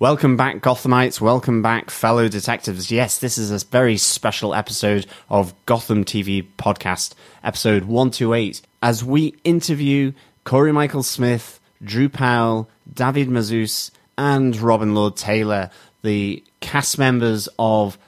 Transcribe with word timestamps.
Welcome 0.00 0.38
back, 0.38 0.62
Gothamites. 0.62 1.20
Welcome 1.20 1.60
back, 1.60 1.90
fellow 1.90 2.26
detectives. 2.26 2.90
Yes, 2.90 3.18
this 3.18 3.36
is 3.36 3.50
a 3.50 3.66
very 3.66 3.98
special 3.98 4.54
episode 4.54 5.04
of 5.28 5.52
Gotham 5.66 6.06
TV 6.06 6.46
podcast, 6.56 7.12
episode 7.44 7.84
128, 7.84 8.62
as 8.82 9.04
we 9.04 9.34
interview 9.44 10.12
Cory 10.44 10.72
Michael 10.72 11.02
Smith, 11.02 11.60
Drew 11.84 12.08
Powell, 12.08 12.70
David 12.90 13.28
Mazouz, 13.28 13.90
and 14.16 14.56
Robin 14.56 14.94
Lord 14.94 15.16
Taylor, 15.16 15.68
the 16.00 16.42
cast 16.60 16.96
members 16.98 17.50
of 17.58 17.98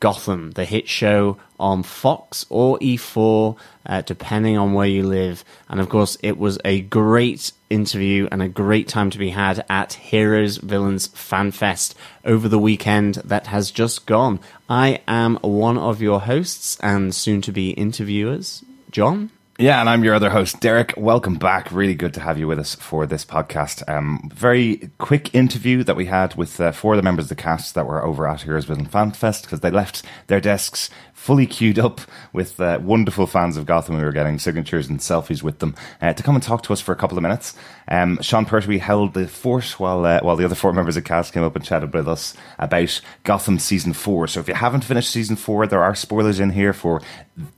Gotham, 0.00 0.52
the 0.52 0.64
hit 0.64 0.88
show 0.88 1.38
on 1.58 1.82
Fox 1.82 2.44
or 2.48 2.78
E4, 2.78 3.56
uh, 3.86 4.02
depending 4.02 4.58
on 4.58 4.74
where 4.74 4.86
you 4.86 5.02
live. 5.02 5.44
And 5.68 5.80
of 5.80 5.88
course, 5.88 6.16
it 6.22 6.38
was 6.38 6.58
a 6.64 6.82
great 6.82 7.52
interview 7.70 8.28
and 8.30 8.42
a 8.42 8.48
great 8.48 8.88
time 8.88 9.10
to 9.10 9.18
be 9.18 9.30
had 9.30 9.64
at 9.68 9.94
Heroes 9.94 10.58
Villains 10.58 11.06
Fan 11.08 11.50
Fest 11.50 11.96
over 12.24 12.48
the 12.48 12.58
weekend 12.58 13.16
that 13.16 13.46
has 13.46 13.70
just 13.70 14.06
gone. 14.06 14.40
I 14.68 15.00
am 15.08 15.36
one 15.36 15.78
of 15.78 16.02
your 16.02 16.20
hosts 16.20 16.78
and 16.80 17.14
soon 17.14 17.40
to 17.42 17.52
be 17.52 17.70
interviewers, 17.70 18.64
John. 18.90 19.30
Yeah, 19.58 19.80
and 19.80 19.88
I'm 19.90 20.02
your 20.02 20.14
other 20.14 20.30
host, 20.30 20.60
Derek. 20.60 20.94
Welcome 20.96 21.34
back. 21.34 21.70
Really 21.70 21.94
good 21.94 22.14
to 22.14 22.20
have 22.20 22.38
you 22.38 22.48
with 22.48 22.58
us 22.58 22.74
for 22.74 23.04
this 23.04 23.22
podcast. 23.22 23.86
Um, 23.86 24.30
very 24.34 24.90
quick 24.96 25.34
interview 25.34 25.84
that 25.84 25.94
we 25.94 26.06
had 26.06 26.34
with 26.36 26.58
uh, 26.58 26.72
four 26.72 26.94
of 26.94 26.96
the 26.96 27.02
members 27.02 27.26
of 27.26 27.28
the 27.28 27.34
cast 27.34 27.74
that 27.74 27.86
were 27.86 28.02
over 28.02 28.26
at 28.26 28.40
Heroes 28.40 28.64
Villain 28.64 28.86
Fan 28.86 29.10
Fest 29.10 29.42
because 29.42 29.60
they 29.60 29.70
left 29.70 30.04
their 30.28 30.40
desks 30.40 30.88
fully 31.22 31.46
queued 31.46 31.78
up 31.78 32.00
with 32.32 32.58
uh, 32.58 32.80
wonderful 32.82 33.28
fans 33.28 33.56
of 33.56 33.64
Gotham. 33.64 33.96
We 33.96 34.02
were 34.02 34.10
getting 34.10 34.40
signatures 34.40 34.88
and 34.88 34.98
selfies 34.98 35.40
with 35.40 35.60
them 35.60 35.76
uh, 36.00 36.12
to 36.14 36.22
come 36.22 36.34
and 36.34 36.42
talk 36.42 36.64
to 36.64 36.72
us 36.72 36.80
for 36.80 36.90
a 36.90 36.96
couple 36.96 37.16
of 37.16 37.22
minutes. 37.22 37.54
Um, 37.86 38.18
Sean 38.22 38.44
Pertwee 38.44 38.78
held 38.78 39.14
the 39.14 39.28
fort 39.28 39.78
while 39.78 40.04
uh, 40.04 40.20
while 40.22 40.34
the 40.34 40.44
other 40.44 40.56
four 40.56 40.72
members 40.72 40.96
of 40.96 41.04
cast 41.04 41.32
came 41.32 41.44
up 41.44 41.54
and 41.54 41.64
chatted 41.64 41.94
with 41.94 42.08
us 42.08 42.34
about 42.58 43.00
Gotham 43.22 43.60
season 43.60 43.92
four. 43.92 44.26
So 44.26 44.40
if 44.40 44.48
you 44.48 44.54
haven't 44.54 44.82
finished 44.82 45.10
season 45.10 45.36
four, 45.36 45.66
there 45.68 45.84
are 45.84 45.94
spoilers 45.94 46.40
in 46.40 46.50
here 46.50 46.72
for 46.72 47.00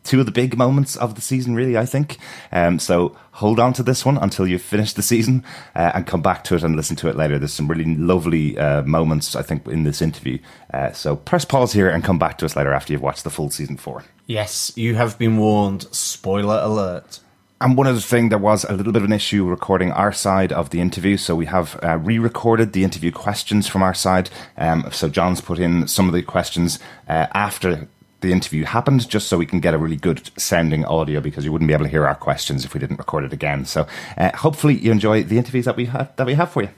two 0.02 0.20
of 0.20 0.26
the 0.26 0.32
big 0.32 0.58
moments 0.58 0.96
of 0.96 1.14
the 1.14 1.22
season. 1.22 1.54
Really, 1.54 1.76
think. 1.86 2.18
Um, 2.52 2.78
so 2.78 3.16
hold 3.32 3.58
on 3.58 3.72
to 3.74 3.82
this 3.82 4.04
one 4.04 4.16
until 4.18 4.46
you 4.46 4.58
finish 4.58 4.92
the 4.92 5.02
season 5.02 5.44
uh, 5.74 5.92
and 5.94 6.06
come 6.06 6.22
back 6.22 6.44
to 6.44 6.54
it 6.54 6.62
and 6.62 6.76
listen 6.76 6.96
to 6.96 7.08
it 7.08 7.16
later. 7.16 7.38
There's 7.38 7.52
some 7.52 7.68
really 7.68 7.94
lovely 7.94 8.58
uh, 8.58 8.82
moments, 8.82 9.36
I 9.36 9.42
think, 9.42 9.66
in 9.66 9.84
this 9.84 10.00
interview. 10.00 10.38
Uh, 10.72 10.92
so 10.92 11.16
press 11.16 11.44
pause 11.44 11.72
here 11.72 11.88
and 11.88 12.04
come 12.04 12.18
back 12.18 12.38
to 12.38 12.44
us 12.44 12.56
later 12.56 12.72
after 12.72 12.92
you've 12.92 13.02
watched 13.02 13.24
the 13.24 13.30
full 13.30 13.50
season 13.50 13.76
four. 13.76 14.04
Yes, 14.26 14.72
you 14.76 14.94
have 14.94 15.18
been 15.18 15.36
warned. 15.36 15.82
Spoiler 15.94 16.60
alert. 16.62 17.20
And 17.60 17.78
one 17.78 17.86
other 17.86 18.00
thing, 18.00 18.28
there 18.28 18.38
was 18.38 18.64
a 18.64 18.74
little 18.74 18.92
bit 18.92 19.00
of 19.00 19.06
an 19.06 19.12
issue 19.12 19.44
recording 19.44 19.92
our 19.92 20.12
side 20.12 20.52
of 20.52 20.70
the 20.70 20.80
interview. 20.80 21.16
So 21.16 21.34
we 21.34 21.46
have 21.46 21.78
uh, 21.82 21.96
re 21.96 22.18
recorded 22.18 22.72
the 22.72 22.84
interview 22.84 23.10
questions 23.10 23.66
from 23.66 23.82
our 23.82 23.94
side. 23.94 24.28
Um, 24.58 24.88
so 24.92 25.08
John's 25.08 25.40
put 25.40 25.58
in 25.58 25.88
some 25.88 26.06
of 26.06 26.14
the 26.14 26.22
questions 26.22 26.78
uh, 27.08 27.28
after 27.32 27.88
the 28.24 28.32
interview 28.32 28.64
happened, 28.64 29.08
just 29.08 29.28
so 29.28 29.38
we 29.38 29.46
can 29.46 29.60
get 29.60 29.74
a 29.74 29.78
really 29.78 29.96
good 29.96 30.30
sounding 30.36 30.84
audio 30.84 31.20
because 31.20 31.44
you 31.44 31.52
wouldn't 31.52 31.68
be 31.68 31.74
able 31.74 31.84
to 31.84 31.90
hear 31.90 32.06
our 32.06 32.14
questions 32.14 32.64
if 32.64 32.74
we 32.74 32.80
didn't 32.80 32.98
record 32.98 33.24
it 33.24 33.32
again. 33.32 33.64
So 33.64 33.86
uh, 34.16 34.36
hopefully 34.36 34.74
you 34.74 34.90
enjoy 34.90 35.22
the 35.22 35.38
interviews 35.38 35.64
that 35.66 35.76
we 35.76 35.86
have 35.86 36.14
that 36.16 36.26
we 36.26 36.34
have 36.34 36.50
for 36.50 36.62
you. 36.62 36.70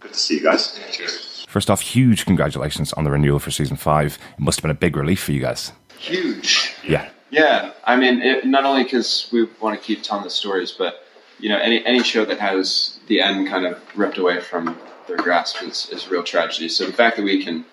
Good 0.00 0.12
to 0.12 0.18
see 0.18 0.34
you 0.34 0.42
guys. 0.42 0.78
Cheers. 0.92 1.46
First 1.48 1.70
off, 1.70 1.80
huge 1.80 2.26
congratulations 2.26 2.92
on 2.94 3.04
the 3.04 3.10
renewal 3.10 3.38
for 3.38 3.50
season 3.50 3.76
five. 3.76 4.18
It 4.36 4.40
must 4.40 4.58
have 4.58 4.62
been 4.62 4.70
a 4.70 4.74
big 4.74 4.96
relief 4.96 5.22
for 5.22 5.32
you 5.32 5.40
guys. 5.40 5.72
Huge. 5.98 6.74
Yeah. 6.86 7.08
Yeah. 7.30 7.72
I 7.84 7.96
mean, 7.96 8.20
it, 8.22 8.44
not 8.46 8.64
only 8.64 8.82
because 8.82 9.28
we 9.32 9.44
want 9.60 9.78
to 9.78 9.86
keep 9.86 10.02
telling 10.02 10.24
the 10.24 10.30
stories, 10.30 10.72
but 10.72 11.06
you 11.38 11.48
know, 11.48 11.58
any 11.58 11.84
any 11.84 12.02
show 12.02 12.24
that 12.24 12.40
has 12.40 12.98
the 13.06 13.20
end 13.20 13.48
kind 13.48 13.66
of 13.66 13.80
ripped 13.96 14.18
away 14.18 14.40
from 14.40 14.76
their 15.06 15.16
grasp 15.16 15.62
is, 15.62 15.88
is 15.90 16.06
a 16.06 16.10
real 16.10 16.22
tragedy. 16.22 16.68
So 16.68 16.86
the 16.86 16.92
fact 16.92 17.16
that 17.16 17.22
we 17.22 17.44
can, 17.44 17.64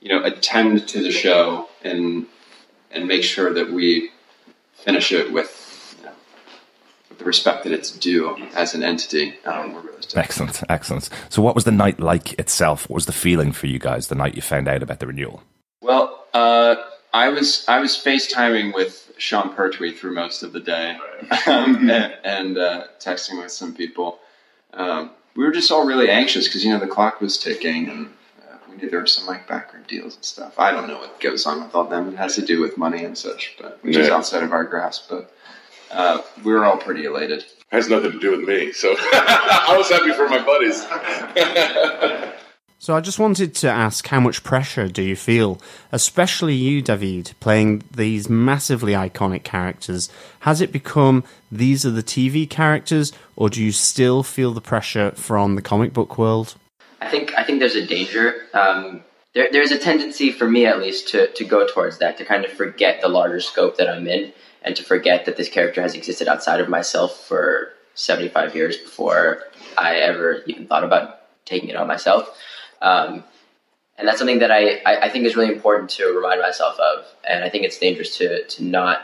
you 0.00 0.08
know, 0.08 0.24
attend 0.24 0.88
to 0.88 1.02
the 1.02 1.10
show 1.10 1.68
and 1.82 2.26
and 2.92 3.06
make 3.06 3.24
sure 3.24 3.52
that 3.52 3.70
we 3.70 4.10
finish 4.74 5.12
it 5.12 5.32
with, 5.32 5.96
you 5.98 6.04
know, 6.06 6.12
with 7.08 7.18
the 7.18 7.24
respect 7.24 7.64
that 7.64 7.72
it's 7.72 7.90
due 7.90 8.36
as 8.54 8.74
an 8.74 8.82
entity. 8.82 9.34
Um, 9.44 9.74
really. 9.74 9.92
Excellent, 10.14 10.62
excellent. 10.68 11.08
So, 11.28 11.42
what 11.42 11.54
was 11.54 11.64
the 11.64 11.70
night 11.70 12.00
like 12.00 12.34
itself? 12.38 12.88
What 12.88 12.96
was 12.96 13.06
the 13.06 13.12
feeling 13.12 13.52
for 13.52 13.66
you 13.66 13.78
guys 13.78 14.08
the 14.08 14.14
night 14.14 14.34
you 14.34 14.42
found 14.42 14.68
out 14.68 14.82
about 14.82 15.00
the 15.00 15.06
renewal? 15.06 15.42
Well, 15.80 16.26
uh, 16.34 16.76
I 17.12 17.28
was 17.28 17.64
I 17.68 17.80
was 17.80 17.92
FaceTiming 17.96 18.74
with 18.74 19.12
Sean 19.18 19.54
Pertwee 19.54 19.92
through 19.92 20.14
most 20.14 20.42
of 20.42 20.52
the 20.52 20.60
day, 20.60 20.96
um, 21.46 21.90
and, 21.90 22.14
and 22.24 22.58
uh, 22.58 22.84
texting 22.98 23.42
with 23.42 23.52
some 23.52 23.74
people. 23.74 24.18
Um, 24.74 25.10
we 25.34 25.44
were 25.44 25.52
just 25.52 25.70
all 25.70 25.86
really 25.86 26.10
anxious 26.10 26.46
because 26.48 26.64
you 26.64 26.72
know 26.72 26.78
the 26.78 26.86
clock 26.86 27.20
was 27.20 27.38
ticking, 27.38 27.88
and 27.88 28.10
we 28.82 28.86
knew 28.86 28.90
there 28.90 29.00
were 29.00 29.06
some 29.06 29.26
like 29.26 29.46
backroom 29.46 29.84
deals 29.86 30.16
and 30.16 30.24
stuff. 30.24 30.58
I 30.58 30.72
don't 30.72 30.88
know 30.88 30.98
what 30.98 31.20
goes 31.20 31.46
on 31.46 31.62
with 31.62 31.74
all 31.74 31.84
them. 31.84 32.08
It 32.08 32.16
has 32.16 32.34
to 32.34 32.42
do 32.42 32.60
with 32.60 32.76
money 32.76 33.04
and 33.04 33.16
such, 33.16 33.56
but 33.60 33.78
which 33.82 33.96
is 33.96 34.08
outside 34.08 34.42
of 34.42 34.52
our 34.52 34.64
grasp. 34.64 35.08
But 35.08 35.32
uh, 35.90 36.22
we 36.44 36.52
were 36.52 36.64
all 36.64 36.76
pretty 36.76 37.04
elated. 37.04 37.44
has 37.70 37.88
nothing 37.88 38.12
to 38.12 38.18
do 38.18 38.30
with 38.32 38.48
me. 38.48 38.72
So 38.72 38.94
I 38.98 39.74
was 39.76 39.88
happy 39.88 40.12
for 40.12 40.28
my 40.28 40.44
buddies. 40.44 40.84
So 42.78 42.96
I 42.96 43.00
just 43.00 43.20
wanted 43.20 43.54
to 43.54 43.70
ask 43.70 44.08
how 44.08 44.18
much 44.18 44.42
pressure 44.42 44.88
do 44.88 45.02
you 45.02 45.14
feel, 45.14 45.60
especially 45.92 46.56
you, 46.56 46.82
David, 46.82 47.30
playing 47.38 47.84
these 47.92 48.28
massively 48.28 48.94
iconic 48.94 49.44
characters? 49.44 50.10
Has 50.40 50.60
it 50.60 50.72
become 50.72 51.22
these 51.52 51.86
are 51.86 51.92
the 51.92 52.02
TV 52.02 52.50
characters, 52.50 53.12
or 53.36 53.50
do 53.50 53.62
you 53.62 53.70
still 53.70 54.24
feel 54.24 54.52
the 54.52 54.60
pressure 54.60 55.12
from 55.12 55.54
the 55.54 55.62
comic 55.62 55.92
book 55.92 56.18
world? 56.18 56.56
I 57.02 57.08
think 57.08 57.34
I 57.36 57.42
think 57.42 57.58
there's 57.58 57.74
a 57.74 57.86
danger. 57.86 58.46
Um, 58.54 59.02
there, 59.34 59.48
there's 59.50 59.72
a 59.72 59.78
tendency 59.78 60.30
for 60.30 60.48
me, 60.48 60.66
at 60.66 60.78
least, 60.78 61.08
to 61.08 61.26
to 61.32 61.44
go 61.44 61.66
towards 61.66 61.98
that, 61.98 62.16
to 62.18 62.24
kind 62.24 62.44
of 62.44 62.52
forget 62.52 63.00
the 63.00 63.08
larger 63.08 63.40
scope 63.40 63.76
that 63.78 63.88
I'm 63.88 64.06
in, 64.06 64.32
and 64.62 64.76
to 64.76 64.84
forget 64.84 65.24
that 65.24 65.36
this 65.36 65.48
character 65.48 65.82
has 65.82 65.94
existed 65.94 66.28
outside 66.28 66.60
of 66.60 66.68
myself 66.68 67.18
for 67.26 67.72
75 67.94 68.54
years 68.54 68.76
before 68.76 69.42
I 69.76 69.96
ever 69.96 70.42
even 70.46 70.66
thought 70.66 70.84
about 70.84 71.20
taking 71.44 71.68
it 71.68 71.76
on 71.76 71.88
myself. 71.88 72.38
Um, 72.80 73.24
and 73.98 74.08
that's 74.08 74.18
something 74.18 74.38
that 74.38 74.50
I, 74.50 74.76
I, 74.86 75.02
I 75.02 75.08
think 75.10 75.26
is 75.26 75.36
really 75.36 75.52
important 75.52 75.90
to 75.90 76.06
remind 76.06 76.40
myself 76.40 76.78
of, 76.78 77.04
and 77.28 77.44
I 77.44 77.48
think 77.48 77.64
it's 77.64 77.78
dangerous 77.78 78.16
to 78.18 78.44
to 78.44 78.64
not 78.64 79.02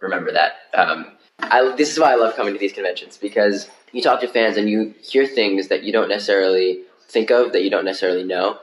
remember 0.00 0.32
that. 0.32 0.56
Um, 0.74 1.12
I, 1.38 1.74
this 1.76 1.92
is 1.92 2.00
why 2.00 2.12
I 2.12 2.16
love 2.16 2.34
coming 2.34 2.54
to 2.54 2.58
these 2.58 2.72
conventions 2.72 3.16
because 3.16 3.70
you 3.92 4.02
talk 4.02 4.20
to 4.20 4.28
fans 4.28 4.56
and 4.56 4.68
you 4.68 4.94
hear 5.00 5.26
things 5.26 5.68
that 5.68 5.84
you 5.84 5.92
don't 5.92 6.08
necessarily 6.08 6.80
think 7.08 7.30
of, 7.30 7.52
that 7.52 7.62
you 7.62 7.70
don't 7.70 7.84
necessarily 7.84 8.24
know, 8.24 8.58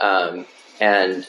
um, 0.00 0.46
and 0.80 1.26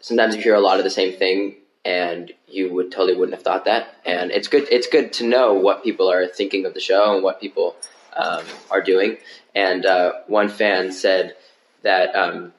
sometimes 0.00 0.34
you 0.34 0.42
hear 0.42 0.54
a 0.54 0.60
lot 0.60 0.78
of 0.78 0.84
the 0.84 0.90
same 0.90 1.16
thing, 1.16 1.56
and 1.84 2.32
you 2.46 2.72
would 2.72 2.90
totally 2.90 3.16
wouldn't 3.16 3.34
have 3.34 3.44
thought 3.44 3.64
that. 3.64 3.96
And 4.04 4.30
it's 4.30 4.48
good. 4.48 4.66
It's 4.70 4.86
good 4.86 5.12
to 5.14 5.26
know 5.26 5.54
what 5.54 5.84
people 5.84 6.10
are 6.10 6.26
thinking 6.26 6.66
of 6.66 6.74
the 6.74 6.80
show 6.80 7.14
and 7.14 7.22
what 7.22 7.40
people 7.40 7.76
um, 8.16 8.44
are 8.70 8.82
doing. 8.82 9.18
And 9.54 9.86
uh, 9.86 10.12
one 10.26 10.48
fan 10.48 10.92
said 10.92 11.36
that 11.82 12.14
um, 12.14 12.52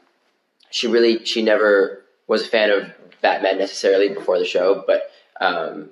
she 0.72 0.88
really 0.88 1.26
she 1.26 1.42
never 1.42 2.04
was 2.28 2.44
a 2.44 2.48
fan 2.48 2.70
of 2.72 2.92
Batman 3.22 3.58
necessarily 3.58 4.10
before 4.10 4.40
the 4.40 4.46
show, 4.46 4.84
but 4.86 5.12
um, 5.42 5.90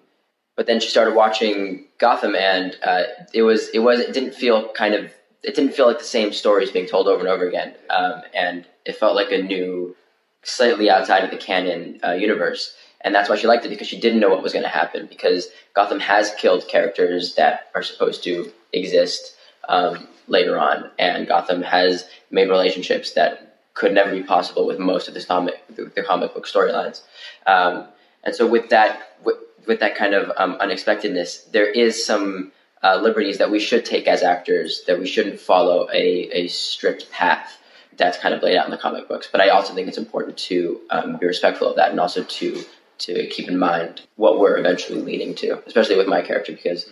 but 0.55 0.66
then 0.66 0.79
she 0.79 0.89
started 0.89 1.16
watching 1.16 1.85
Gotham, 1.97 2.35
and 2.35 2.78
uh, 2.84 3.03
it 3.34 3.44
was 3.44 3.69
it 3.69 3.79
was 3.79 3.99
it 3.99 4.13
didn't 4.13 4.34
feel 4.34 4.69
kind 4.69 4.95
of 4.95 5.11
it 5.44 5.56
didn't 5.56 5.74
feel 5.74 5.88
like 5.88 6.00
the 6.00 6.06
same 6.06 6.34
stories 6.34 6.72
being 6.72 6.88
told 6.88 7.08
over 7.08 7.20
and 7.20 7.30
over 7.30 7.48
again, 7.48 7.75
um, 7.90 8.22
and 8.34 8.66
it 8.86 8.96
felt 8.96 9.16
like 9.16 9.31
a 9.31 9.42
new, 9.42 9.96
slightly 10.44 10.90
outside 10.90 11.24
of 11.24 11.31
the 11.31 11.38
canon 11.38 12.00
uh, 12.03 12.12
universe, 12.12 12.75
and 13.02 13.14
that's 13.14 13.30
why 13.30 13.36
she 13.36 13.47
liked 13.47 13.66
it 13.66 13.70
because 13.70 13.88
she 13.88 14.00
didn't 14.00 14.20
know 14.20 14.30
what 14.30 14.44
was 14.44 14.53
going 14.53 14.64
to 14.64 14.70
happen 14.70 15.06
because 15.08 15.47
Gotham 15.76 16.00
has 16.00 16.34
killed 16.36 16.68
characters 16.68 17.36
that 17.36 17.68
are 17.76 17.84
supposed 17.84 18.24
to 18.24 18.52
exist 18.74 19.36
um, 19.70 20.08
later 20.28 20.59
on, 20.59 20.90
and 20.97 21.28
Gotham 21.28 21.62
has 21.62 22.06
made 22.31 22.50
relationships 22.50 23.12
that 23.14 23.47
could 23.74 23.94
never 23.94 24.12
be 24.12 24.24
possible 24.24 24.66
with 24.66 24.80
most 24.80 25.08
of 25.08 25.14
the 25.14 25.24
comic 25.24 25.64
the, 25.76 26.03
comic 26.03 26.34
book 26.34 26.47
storylines. 26.47 27.02
Um, 27.46 27.88
and 28.23 28.34
so 28.35 28.47
with 28.47 28.70
that 28.70 29.11
with, 29.23 29.38
with 29.67 29.79
that 29.82 29.96
kind 29.96 30.14
of 30.14 30.32
um, 30.38 30.56
unexpectedness, 30.59 31.44
there 31.53 31.70
is 31.70 32.03
some 32.03 32.52
uh, 32.84 33.00
liberties 33.02 33.40
that 33.40 33.52
we 33.52 33.59
should 33.59 33.85
take 33.85 34.08
as 34.08 34.24
actors 34.24 34.84
that 34.88 35.00
we 35.00 35.08
shouldn't 35.08 35.40
follow 35.40 35.88
a, 35.91 36.29
a 36.32 36.47
strict 36.47 37.12
path 37.12 37.58
that's 37.97 38.18
kind 38.18 38.34
of 38.34 38.44
laid 38.44 38.56
out 38.56 38.66
in 38.66 38.72
the 38.72 38.78
comic 38.78 39.08
books. 39.08 39.28
But 39.32 39.41
I 39.41 39.50
also 39.50 39.74
think 39.74 39.88
it's 39.88 39.97
important 39.97 40.38
to 40.38 40.79
um, 40.90 41.18
be 41.18 41.26
respectful 41.26 41.70
of 41.70 41.76
that 41.78 41.91
and 41.91 42.00
also 42.00 42.24
to 42.24 42.64
to 43.00 43.28
keep 43.28 43.47
in 43.47 43.59
mind 43.59 44.02
what 44.16 44.40
we're 44.40 44.58
eventually 44.58 45.00
leading 45.02 45.35
to, 45.35 45.62
especially 45.68 45.97
with 45.97 46.08
my 46.08 46.22
character, 46.22 46.52
because 46.52 46.90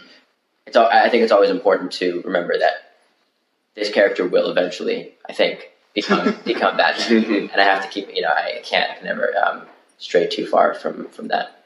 it's 0.67 0.75
al- 0.75 0.85
I 0.85 1.09
think 1.09 1.23
it's 1.23 1.31
always 1.31 1.49
important 1.49 1.91
to 1.93 2.21
remember 2.23 2.57
that 2.59 2.73
this 3.75 3.91
character 3.91 4.27
will 4.27 4.51
eventually, 4.51 5.13
I 5.27 5.33
think, 5.33 5.71
become 5.93 6.35
become 6.45 6.77
that, 6.77 7.09
and 7.09 7.51
I 7.51 7.63
have 7.63 7.83
to 7.83 7.89
keep 7.89 8.13
you 8.13 8.21
know 8.21 8.29
I 8.29 8.61
can't 8.63 8.89
I 8.91 8.95
can 8.95 9.05
never 9.05 9.33
um, 9.37 9.63
stray 9.97 10.27
too 10.27 10.47
far 10.47 10.73
from 10.73 11.07
from 11.09 11.27
that. 11.29 11.63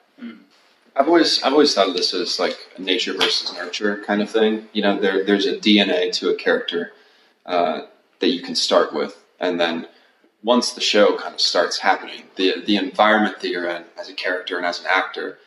I've 0.99 1.07
always 1.07 1.41
I've 1.43 1.53
always 1.53 1.73
thought 1.73 1.87
of 1.87 1.93
this 1.93 2.13
as 2.13 2.39
like 2.39 2.57
a 2.75 2.81
nature 2.81 3.13
versus 3.13 3.53
nurture 3.53 4.03
kind 4.05 4.21
of 4.21 4.29
thing. 4.29 4.67
You 4.73 4.81
know, 4.81 4.99
there 4.99 5.23
there's 5.23 5.45
a 5.45 5.55
DNA 5.55 6.11
to 6.13 6.29
a 6.29 6.35
character 6.35 6.91
uh, 7.45 7.83
that 8.19 8.27
you 8.27 8.41
can 8.41 8.53
start 8.53 8.93
with, 8.93 9.23
and 9.39 9.57
then 9.57 9.87
once 10.43 10.73
the 10.73 10.81
show 10.81 11.17
kind 11.17 11.33
of 11.33 11.39
starts 11.39 11.79
happening, 11.79 12.23
the 12.35 12.61
the 12.65 12.75
environment 12.75 13.39
that 13.39 13.47
you're 13.47 13.69
in 13.69 13.85
as 13.97 14.09
a 14.09 14.13
character 14.13 14.57
and 14.57 14.65
as 14.65 14.81
an 14.81 14.87
actor 14.89 15.39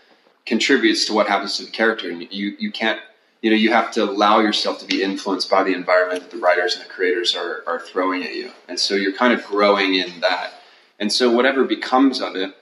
contributes 0.47 1.05
to 1.05 1.13
what 1.13 1.29
happens 1.29 1.59
to 1.59 1.67
the 1.67 1.71
character, 1.71 2.11
and 2.11 2.23
you 2.33 2.57
you 2.59 2.73
can't 2.73 3.01
you 3.43 3.51
know 3.51 3.57
you 3.57 3.71
have 3.71 3.91
to 3.91 4.03
allow 4.03 4.41
yourself 4.41 4.79
to 4.79 4.87
be 4.87 5.03
influenced 5.03 5.51
by 5.51 5.63
the 5.63 5.75
environment 5.75 6.23
that 6.23 6.31
the 6.31 6.43
writers 6.43 6.77
and 6.77 6.83
the 6.83 6.89
creators 6.89 7.37
are 7.37 7.63
are 7.67 7.79
throwing 7.79 8.23
at 8.23 8.35
you, 8.35 8.51
and 8.69 8.81
so 8.81 8.95
you're 8.95 9.13
kind 9.13 9.35
of 9.35 9.45
growing 9.45 9.97
in 9.97 10.19
that, 10.21 10.55
and 10.99 11.13
so 11.13 11.31
whatever 11.31 11.63
becomes 11.65 12.23
of 12.23 12.37
it 12.37 12.57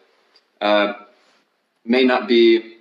uh, 0.61 0.95
may 1.85 2.03
not 2.03 2.27
be 2.27 2.79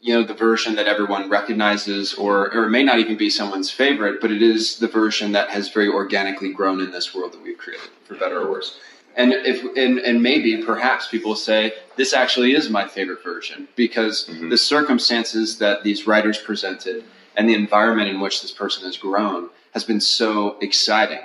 you 0.00 0.14
know 0.14 0.22
the 0.22 0.34
version 0.34 0.74
that 0.76 0.86
everyone 0.86 1.28
recognizes 1.28 2.14
or 2.14 2.54
or 2.54 2.64
it 2.64 2.70
may 2.70 2.82
not 2.82 2.98
even 2.98 3.16
be 3.16 3.30
someone's 3.30 3.70
favorite 3.70 4.20
but 4.20 4.30
it 4.30 4.42
is 4.42 4.78
the 4.78 4.88
version 4.88 5.32
that 5.32 5.50
has 5.50 5.70
very 5.70 5.88
organically 5.88 6.52
grown 6.52 6.80
in 6.80 6.90
this 6.90 7.14
world 7.14 7.32
that 7.32 7.42
we've 7.42 7.58
created 7.58 7.88
for 8.04 8.14
better 8.14 8.40
or 8.40 8.50
worse. 8.50 8.78
And 9.16 9.32
if 9.32 9.64
and, 9.76 9.98
and 9.98 10.22
maybe 10.22 10.62
perhaps 10.62 11.08
people 11.08 11.34
say 11.34 11.72
this 11.96 12.12
actually 12.12 12.54
is 12.54 12.68
my 12.68 12.86
favorite 12.86 13.24
version 13.24 13.66
because 13.74 14.26
the 14.26 14.58
circumstances 14.58 15.58
that 15.58 15.82
these 15.82 16.06
writers 16.06 16.38
presented 16.38 17.04
and 17.34 17.48
the 17.48 17.54
environment 17.54 18.10
in 18.10 18.20
which 18.20 18.42
this 18.42 18.52
person 18.52 18.84
has 18.84 18.96
grown 18.98 19.48
has 19.72 19.84
been 19.84 20.00
so 20.00 20.58
exciting. 20.60 21.20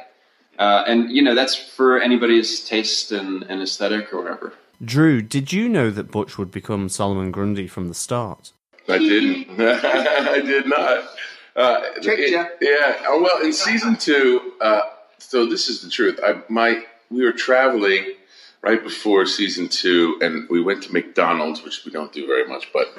Uh, 0.57 0.83
and 0.88 1.12
you 1.12 1.21
know 1.21 1.35
that's 1.35 1.56
for 1.56 2.00
anybody's 2.00 2.63
taste 2.63 3.12
and, 3.12 3.44
and 3.44 3.62
aesthetic 3.62 4.13
or 4.13 4.21
whatever. 4.24 4.53
Drew, 4.83 5.21
did 5.21 5.53
you 5.53 5.69
know 5.69 5.91
that 5.91 6.09
Butch 6.09 6.38
would 6.38 6.50
become 6.50 6.89
Solomon 6.89 7.31
Grundy 7.31 7.67
from 7.67 7.88
the 7.88 7.94
start? 7.94 8.51
I 8.91 8.97
didn't. 9.11 9.59
I 9.59 10.39
did 10.41 10.67
not. 10.67 11.09
Uh, 11.55 11.81
Tricked 12.01 12.19
it- 12.21 12.31
ya. 12.31 12.45
Yeah. 12.61 13.03
Oh, 13.07 13.21
well, 13.21 13.41
in 13.41 13.51
season 13.53 13.95
two, 13.97 14.53
uh, 14.61 14.81
so 15.17 15.45
this 15.45 15.67
is 15.69 15.81
the 15.81 15.89
truth. 15.89 16.19
I 16.23 16.41
my 16.49 16.83
we 17.09 17.23
were 17.25 17.33
traveling 17.33 18.13
right 18.61 18.81
before 18.83 19.25
season 19.25 19.67
two, 19.67 20.17
and 20.21 20.47
we 20.49 20.61
went 20.61 20.83
to 20.83 20.93
McDonald's, 20.93 21.63
which 21.63 21.83
we 21.83 21.91
don't 21.91 22.13
do 22.13 22.25
very 22.27 22.47
much. 22.47 22.71
But 22.71 22.93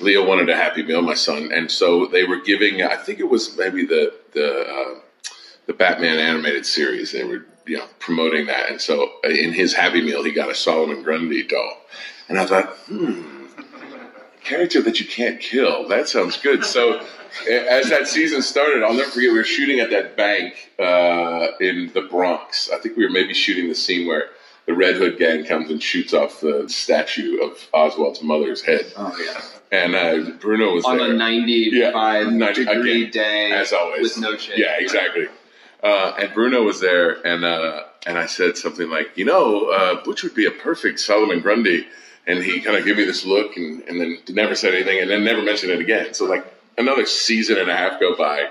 Leo 0.00 0.24
wanted 0.26 0.48
a 0.48 0.56
Happy 0.56 0.82
Meal, 0.82 1.02
my 1.02 1.14
son, 1.14 1.50
and 1.52 1.70
so 1.70 2.06
they 2.06 2.24
were 2.24 2.40
giving. 2.40 2.82
I 2.82 2.96
think 2.96 3.18
it 3.20 3.28
was 3.28 3.56
maybe 3.58 3.84
the 3.84 4.14
the 4.32 4.60
uh, 4.66 5.00
the 5.66 5.74
Batman 5.74 6.18
animated 6.18 6.64
series. 6.64 7.12
They 7.12 7.24
were 7.24 7.44
you 7.66 7.76
know 7.78 7.86
promoting 7.98 8.46
that, 8.46 8.70
and 8.70 8.80
so 8.80 9.12
uh, 9.24 9.28
in 9.28 9.52
his 9.52 9.74
Happy 9.74 10.00
Meal, 10.00 10.24
he 10.24 10.30
got 10.32 10.50
a 10.50 10.54
Solomon 10.54 11.02
Grundy 11.02 11.42
doll, 11.42 11.76
and 12.28 12.38
I 12.38 12.46
thought, 12.46 12.68
hmm 12.86 13.47
character 14.48 14.80
that 14.82 14.98
you 15.00 15.06
can't 15.06 15.40
kill. 15.40 15.86
That 15.88 16.08
sounds 16.08 16.36
good. 16.38 16.64
So, 16.64 17.00
as 17.48 17.88
that 17.90 18.08
season 18.08 18.42
started, 18.42 18.82
I'll 18.82 18.94
never 18.94 19.10
forget 19.10 19.30
we 19.32 19.38
were 19.38 19.44
shooting 19.44 19.80
at 19.80 19.90
that 19.90 20.16
bank 20.16 20.70
uh, 20.78 21.48
in 21.60 21.90
the 21.94 22.02
Bronx. 22.10 22.70
I 22.72 22.78
think 22.78 22.96
we 22.96 23.04
were 23.04 23.12
maybe 23.12 23.34
shooting 23.34 23.68
the 23.68 23.74
scene 23.74 24.06
where 24.06 24.30
the 24.66 24.74
Red 24.74 24.96
Hood 24.96 25.18
gang 25.18 25.44
comes 25.44 25.70
and 25.70 25.82
shoots 25.82 26.12
off 26.12 26.40
the 26.40 26.68
statue 26.68 27.40
of 27.42 27.52
Oswald's 27.72 28.22
mother's 28.22 28.60
head. 28.62 28.92
oh 28.96 29.16
yeah 29.24 29.40
And 29.72 29.94
uh, 29.94 30.30
Bruno 30.40 30.74
was 30.74 30.84
on 30.84 30.98
there. 30.98 31.12
a 31.12 31.16
95 31.16 31.72
Yeah, 31.72 32.30
90 32.30 32.64
degree 32.64 33.02
again, 33.04 33.10
day 33.10 33.52
as 33.52 33.72
always. 33.72 34.02
with 34.16 34.18
no 34.20 34.36
shade. 34.36 34.58
Yeah, 34.58 34.76
exactly. 34.78 35.26
Uh, 35.82 36.12
and 36.18 36.34
Bruno 36.34 36.64
was 36.64 36.80
there, 36.80 37.24
and 37.26 37.44
uh, 37.44 37.84
and 38.06 38.18
I 38.18 38.26
said 38.26 38.56
something 38.58 38.90
like, 38.90 39.16
you 39.16 39.24
know, 39.24 39.70
uh, 39.70 40.02
Butch 40.04 40.22
would 40.24 40.34
be 40.34 40.44
a 40.46 40.50
perfect 40.50 40.98
Solomon 41.00 41.38
Grundy, 41.40 41.86
and 42.28 42.44
he 42.44 42.60
kind 42.60 42.76
of 42.76 42.84
gave 42.84 42.96
me 42.96 43.04
this 43.04 43.24
look, 43.24 43.56
and, 43.56 43.82
and 43.88 44.00
then 44.00 44.18
never 44.28 44.54
said 44.54 44.74
anything, 44.74 45.00
and 45.00 45.10
then 45.10 45.24
never 45.24 45.42
mentioned 45.42 45.72
it 45.72 45.80
again. 45.80 46.14
So 46.14 46.26
like 46.26 46.44
another 46.76 47.06
season 47.06 47.58
and 47.58 47.70
a 47.70 47.76
half 47.76 47.98
go 47.98 48.14
by, 48.14 48.48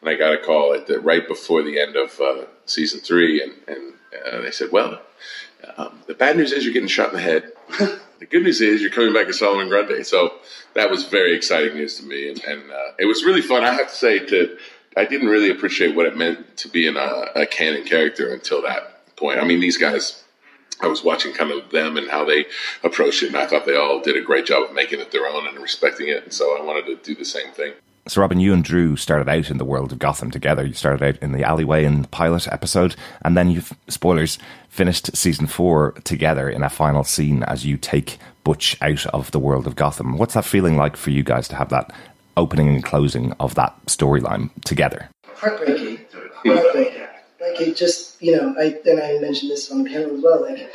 and 0.00 0.10
I 0.10 0.14
got 0.14 0.32
a 0.32 0.38
call 0.38 0.74
at 0.74 0.86
the, 0.86 0.98
right 0.98 1.28
before 1.28 1.62
the 1.62 1.78
end 1.78 1.94
of 1.94 2.18
uh, 2.20 2.46
season 2.66 3.00
three, 3.00 3.42
and 3.42 3.52
and 3.68 3.92
uh, 4.26 4.40
they 4.40 4.50
said, 4.50 4.72
well, 4.72 5.00
um, 5.76 6.00
the 6.06 6.14
bad 6.14 6.36
news 6.36 6.52
is 6.52 6.64
you're 6.64 6.72
getting 6.72 6.88
shot 6.88 7.10
in 7.10 7.16
the 7.16 7.20
head. 7.20 7.52
the 8.18 8.26
good 8.26 8.42
news 8.42 8.60
is 8.60 8.80
you're 8.80 8.90
coming 8.90 9.12
back 9.12 9.28
as 9.28 9.38
Solomon 9.38 9.68
Grundy. 9.68 10.02
So 10.04 10.34
that 10.74 10.90
was 10.90 11.04
very 11.04 11.36
exciting 11.36 11.74
news 11.74 11.98
to 11.98 12.04
me, 12.04 12.30
and, 12.30 12.42
and 12.44 12.70
uh, 12.70 12.92
it 12.98 13.04
was 13.04 13.24
really 13.24 13.42
fun. 13.42 13.62
I 13.62 13.74
have 13.74 13.88
to 13.88 13.94
say, 13.94 14.18
to 14.26 14.56
I 14.96 15.04
didn't 15.04 15.28
really 15.28 15.50
appreciate 15.50 15.94
what 15.94 16.06
it 16.06 16.16
meant 16.16 16.56
to 16.58 16.68
be 16.68 16.86
in 16.86 16.96
a, 16.96 17.26
a 17.36 17.46
canon 17.46 17.84
character 17.84 18.32
until 18.32 18.62
that 18.62 19.16
point. 19.16 19.38
I 19.38 19.44
mean, 19.44 19.60
these 19.60 19.76
guys. 19.76 20.24
I 20.80 20.86
was 20.86 21.02
watching 21.02 21.32
kind 21.32 21.50
of 21.50 21.70
them 21.70 21.96
and 21.96 22.08
how 22.08 22.24
they 22.24 22.46
approached 22.82 23.22
it, 23.22 23.28
and 23.28 23.36
I 23.36 23.46
thought 23.46 23.66
they 23.66 23.76
all 23.76 24.00
did 24.00 24.16
a 24.16 24.22
great 24.22 24.46
job 24.46 24.68
of 24.68 24.74
making 24.74 25.00
it 25.00 25.10
their 25.12 25.26
own 25.26 25.46
and 25.46 25.58
respecting 25.58 26.08
it. 26.08 26.24
And 26.24 26.32
so 26.32 26.56
I 26.56 26.62
wanted 26.62 26.86
to 26.86 26.96
do 26.96 27.14
the 27.14 27.24
same 27.24 27.50
thing. 27.52 27.72
So, 28.06 28.22
Robin, 28.22 28.40
you 28.40 28.54
and 28.54 28.64
Drew 28.64 28.96
started 28.96 29.28
out 29.28 29.50
in 29.50 29.58
the 29.58 29.66
world 29.66 29.92
of 29.92 29.98
Gotham 29.98 30.30
together. 30.30 30.64
You 30.64 30.72
started 30.72 31.02
out 31.02 31.22
in 31.22 31.32
the 31.32 31.44
alleyway 31.44 31.84
in 31.84 32.02
the 32.02 32.08
pilot 32.08 32.48
episode, 32.48 32.96
and 33.22 33.36
then 33.36 33.50
you've, 33.50 33.72
spoilers, 33.88 34.38
finished 34.70 35.14
season 35.14 35.46
four 35.46 35.92
together 36.04 36.48
in 36.48 36.62
a 36.62 36.70
final 36.70 37.04
scene 37.04 37.42
as 37.42 37.66
you 37.66 37.76
take 37.76 38.18
Butch 38.44 38.78
out 38.80 39.04
of 39.06 39.30
the 39.32 39.38
world 39.38 39.66
of 39.66 39.76
Gotham. 39.76 40.16
What's 40.16 40.34
that 40.34 40.46
feeling 40.46 40.76
like 40.76 40.96
for 40.96 41.10
you 41.10 41.22
guys 41.22 41.48
to 41.48 41.56
have 41.56 41.68
that 41.68 41.92
opening 42.36 42.68
and 42.68 42.82
closing 42.82 43.32
of 43.40 43.56
that 43.56 43.74
storyline 43.86 44.50
together? 44.64 45.10
heartbreaking. 45.38 46.00
Heartbreaking. 46.44 47.07
Like 47.40 47.60
it 47.60 47.76
just, 47.76 48.20
you 48.20 48.36
know, 48.36 48.54
I 48.58 48.78
and 48.86 49.00
I 49.00 49.18
mentioned 49.18 49.50
this 49.50 49.70
on 49.70 49.84
the 49.84 49.90
panel 49.90 50.16
as 50.16 50.22
well. 50.22 50.42
Like 50.42 50.74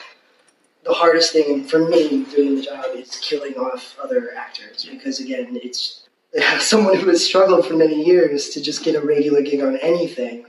the 0.84 0.94
hardest 0.94 1.34
thing 1.34 1.64
for 1.64 1.80
me 1.80 2.26
doing 2.26 2.56
the 2.56 2.62
job 2.62 2.86
is 2.96 3.18
killing 3.22 3.56
off 3.56 3.98
other 4.02 4.34
actors 4.36 4.88
because 4.90 5.20
again, 5.20 5.60
it's 5.62 6.08
someone 6.60 6.98
who 6.98 7.10
has 7.10 7.26
struggled 7.26 7.66
for 7.66 7.76
many 7.76 8.04
years 8.04 8.50
to 8.50 8.62
just 8.62 8.84
get 8.84 8.96
a 8.96 9.02
regular 9.02 9.42
gig 9.42 9.62
on 9.62 9.78
anything. 9.78 10.46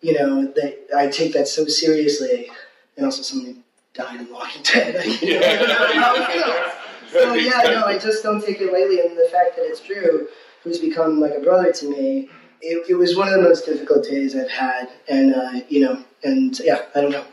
You 0.00 0.14
know, 0.14 0.46
that 0.54 0.86
I 0.96 1.08
take 1.08 1.32
that 1.32 1.48
so 1.48 1.64
seriously, 1.64 2.50
and 2.96 3.04
also 3.04 3.22
someone 3.22 3.54
who 3.54 3.62
died 3.94 4.20
in 4.20 4.32
Walking 4.32 4.62
Dead. 4.62 5.04
you 5.22 5.40
know? 5.40 6.70
so 7.10 7.34
yeah, 7.34 7.62
no, 7.64 7.84
I 7.84 7.98
just 7.98 8.22
don't 8.22 8.40
take 8.44 8.60
it 8.60 8.72
lightly, 8.72 9.00
and 9.00 9.18
the 9.18 9.28
fact 9.32 9.56
that 9.56 9.62
it's 9.62 9.80
Drew, 9.80 10.28
who's 10.62 10.78
become 10.78 11.18
like 11.18 11.34
a 11.34 11.40
brother 11.40 11.72
to 11.72 11.90
me, 11.90 12.30
it, 12.60 12.90
it 12.90 12.94
was 12.94 13.16
one 13.16 13.28
of 13.28 13.34
the 13.34 13.42
most 13.42 13.66
difficult 13.66 14.04
days 14.04 14.36
I've 14.36 14.50
had, 14.50 14.88
and 15.08 15.34
uh, 15.34 15.60
you 15.68 15.80
know, 15.80 16.04
and 16.24 16.58
yeah, 16.60 16.82
I 16.94 17.00
don't 17.00 17.10
know. 17.10 17.24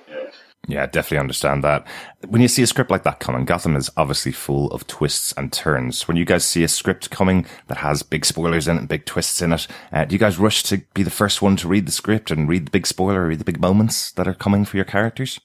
Yeah, 0.68 0.86
definitely 0.88 1.19
understand 1.19 1.63
that. 1.63 1.86
When 2.27 2.42
you 2.42 2.48
see 2.48 2.63
a 2.63 2.68
script 2.68 2.89
like 2.89 3.04
that 3.04 3.19
coming, 3.19 3.45
Gotham 3.45 3.75
is 3.75 3.89
obviously 3.98 4.31
full 4.31 4.72
of 4.72 4.88
twists 4.88 5.31
and 5.38 5.54
turns. 5.54 6.07
When 6.07 6.18
you 6.18 6.25
guys 6.25 6.45
see 6.45 6.63
a 6.63 6.68
script 6.68 7.12
coming 7.12 7.45
that 7.68 7.77
has 7.77 8.01
big 8.01 8.25
spoilers 8.25 8.68
in 8.68 8.75
it 8.75 8.80
and 8.80 8.89
big 8.89 9.06
twists 9.06 9.42
in 9.42 9.54
it, 9.54 9.68
uh, 9.92 10.06
do 10.06 10.16
you 10.16 10.19
guys 10.19 10.39
rush 10.39 10.63
to 10.63 10.81
be 10.94 11.04
the 11.04 11.12
first 11.12 11.42
one 11.42 11.56
to 11.57 11.68
read 11.68 11.86
the 11.86 11.92
script 11.92 12.31
and 12.31 12.50
read 12.50 12.66
the 12.66 12.71
big 12.71 12.88
spoiler, 12.88 13.28
read 13.28 13.39
the 13.39 13.45
big 13.45 13.62
moments 13.62 14.12
that 14.13 14.28
are 14.28 14.33
coming 14.33 14.66
for 14.66 14.78
your 14.78 14.86
characters? 14.86 15.39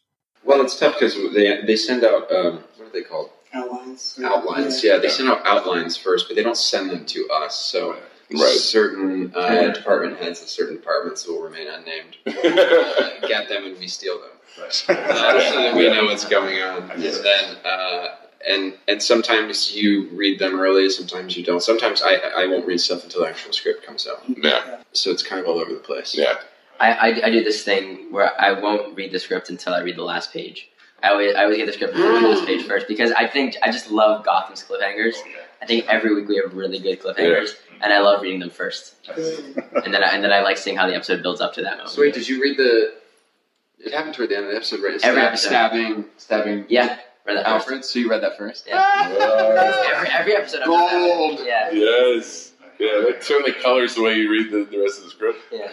Well, 0.45 0.63
it's 0.63 0.79
tough 0.79 0.95
because 0.95 1.15
they 1.35 1.63
they 1.63 1.77
send 1.77 2.03
out 2.05 2.33
um, 2.33 2.65
what 2.77 2.89
are 2.89 2.93
they 2.93 3.03
called? 3.03 3.31
Outlines. 3.53 4.19
Outlines. 4.23 4.83
Yeah, 4.83 4.99
they 4.99 5.09
send 5.09 5.29
out 5.29 5.45
outlines 5.45 5.97
first, 5.97 6.29
but 6.29 6.37
they 6.37 6.43
don't 6.43 6.57
send 6.57 6.91
them 6.91 7.05
to 7.07 7.29
us. 7.33 7.57
So 7.57 7.99
Right. 8.33 8.53
certain 8.57 9.33
uh, 9.35 9.73
department 9.73 10.19
heads 10.19 10.43
of 10.43 10.49
certain 10.49 10.77
departments 10.77 11.27
will 11.27 11.43
remain 11.43 11.67
unnamed. 11.69 12.17
uh, 12.27 13.27
get 13.27 13.49
them 13.49 13.65
and 13.65 13.79
we 13.79 13.89
steal 13.89 14.21
them, 14.21 14.31
uh, 14.59 14.71
so 14.71 14.93
that 14.95 15.75
we 15.77 15.89
know 15.89 16.05
what's 16.05 16.25
going 16.25 16.63
on. 16.63 16.91
And 16.91 17.03
then 17.03 17.57
uh, 17.65 18.09
and 18.47 18.75
and 18.89 19.03
sometimes 19.03 19.75
you 19.75 20.09
read 20.13 20.39
them 20.39 20.59
early, 20.61 20.89
sometimes 20.91 21.37
you 21.37 21.45
don't. 21.45 21.63
Sometimes 21.63 22.03
I 22.05 22.15
I 22.37 22.47
won't 22.47 22.67
read 22.67 22.81
stuff 22.81 23.05
until 23.05 23.23
the 23.23 23.29
actual 23.29 23.53
script 23.53 23.85
comes 23.85 24.07
out. 24.07 24.23
Yeah, 24.29 24.79
So 24.93 25.11
it's 25.11 25.23
kind 25.23 25.41
of 25.41 25.47
all 25.49 25.59
over 25.59 25.73
the 25.73 25.81
place. 25.81 26.15
yeah. 26.17 26.35
I, 26.79 26.93
I, 26.93 27.27
I 27.27 27.31
do 27.31 27.45
this 27.45 27.63
thing 27.63 28.11
where 28.11 28.33
I 28.41 28.53
won't 28.53 28.97
read 28.97 29.13
the 29.13 29.19
script 29.19 29.51
until 29.51 29.75
I 29.75 29.81
read 29.81 29.97
the 29.97 30.03
last 30.03 30.33
page. 30.33 30.71
I 31.03 31.11
always, 31.11 31.35
I 31.35 31.43
always 31.45 31.59
get 31.59 31.67
the 31.67 31.75
script 31.75 31.95
and 31.95 32.03
read 32.03 32.25
the 32.25 32.29
last 32.29 32.47
page 32.47 32.63
first 32.67 32.89
because 32.89 33.13
I 33.13 33.27
think 33.27 33.57
I 33.63 33.71
just 33.71 33.91
love 33.91 34.25
Gotham's 34.25 34.65
cliffhangers. 34.65 35.17
I 35.61 35.67
think 35.67 35.85
every 35.89 36.15
week 36.15 36.27
we 36.27 36.37
have 36.37 36.55
really 36.55 36.79
good 36.79 37.03
cliffhangers, 37.03 37.55
and 37.83 37.93
I 37.93 38.01
love 38.01 38.23
reading 38.23 38.41
them 38.41 38.51
first. 38.51 38.95
And 39.85 39.93
then 39.95 40.03
I, 40.05 40.11
and 40.15 40.23
then 40.23 40.33
I 40.33 40.41
like 40.41 40.59
seeing 40.59 40.77
how 40.77 40.87
the 40.87 40.95
episode 40.95 41.23
builds 41.23 41.41
up 41.41 41.55
to 41.55 41.63
that 41.63 41.77
moment. 41.79 41.91
So 41.91 42.03
wait, 42.03 42.15
did 42.15 42.29
you 42.29 42.41
read 42.43 42.57
the? 42.57 42.95
It 43.79 43.93
happened 43.95 44.15
toward 44.15 44.29
the 44.29 44.37
end 44.37 44.45
of 44.47 44.51
the 44.51 44.57
episode, 44.57 44.83
right? 44.83 44.93
Every 45.03 45.21
Stab- 45.21 45.29
episode. 45.29 45.49
stabbing, 45.49 46.05
stabbing. 46.19 46.67
Yeah, 46.69 46.99
read 47.25 47.39
that 47.39 47.47
first. 47.47 47.47
Alfred. 47.47 47.85
So 47.85 47.99
you 47.99 48.11
read 48.11 48.23
that 48.23 48.37
first. 48.37 48.67
Yeah. 48.69 49.95
Every, 49.95 50.09
every 50.11 50.37
episode. 50.37 50.61
I've 50.63 50.69
that. 50.69 50.91
Gold. 50.91 51.41
Yeah. 51.47 51.71
Yes. 51.73 52.53
Yeah, 52.79 53.03
that 53.07 53.23
certainly 53.23 53.53
colors 53.53 53.95
the 53.95 54.03
way 54.03 54.17
you 54.17 54.31
read 54.31 54.51
the, 54.51 54.65
the 54.65 54.81
rest 54.81 54.99
of 54.99 55.05
the 55.05 55.11
script. 55.11 55.39
Yeah. 55.53 55.69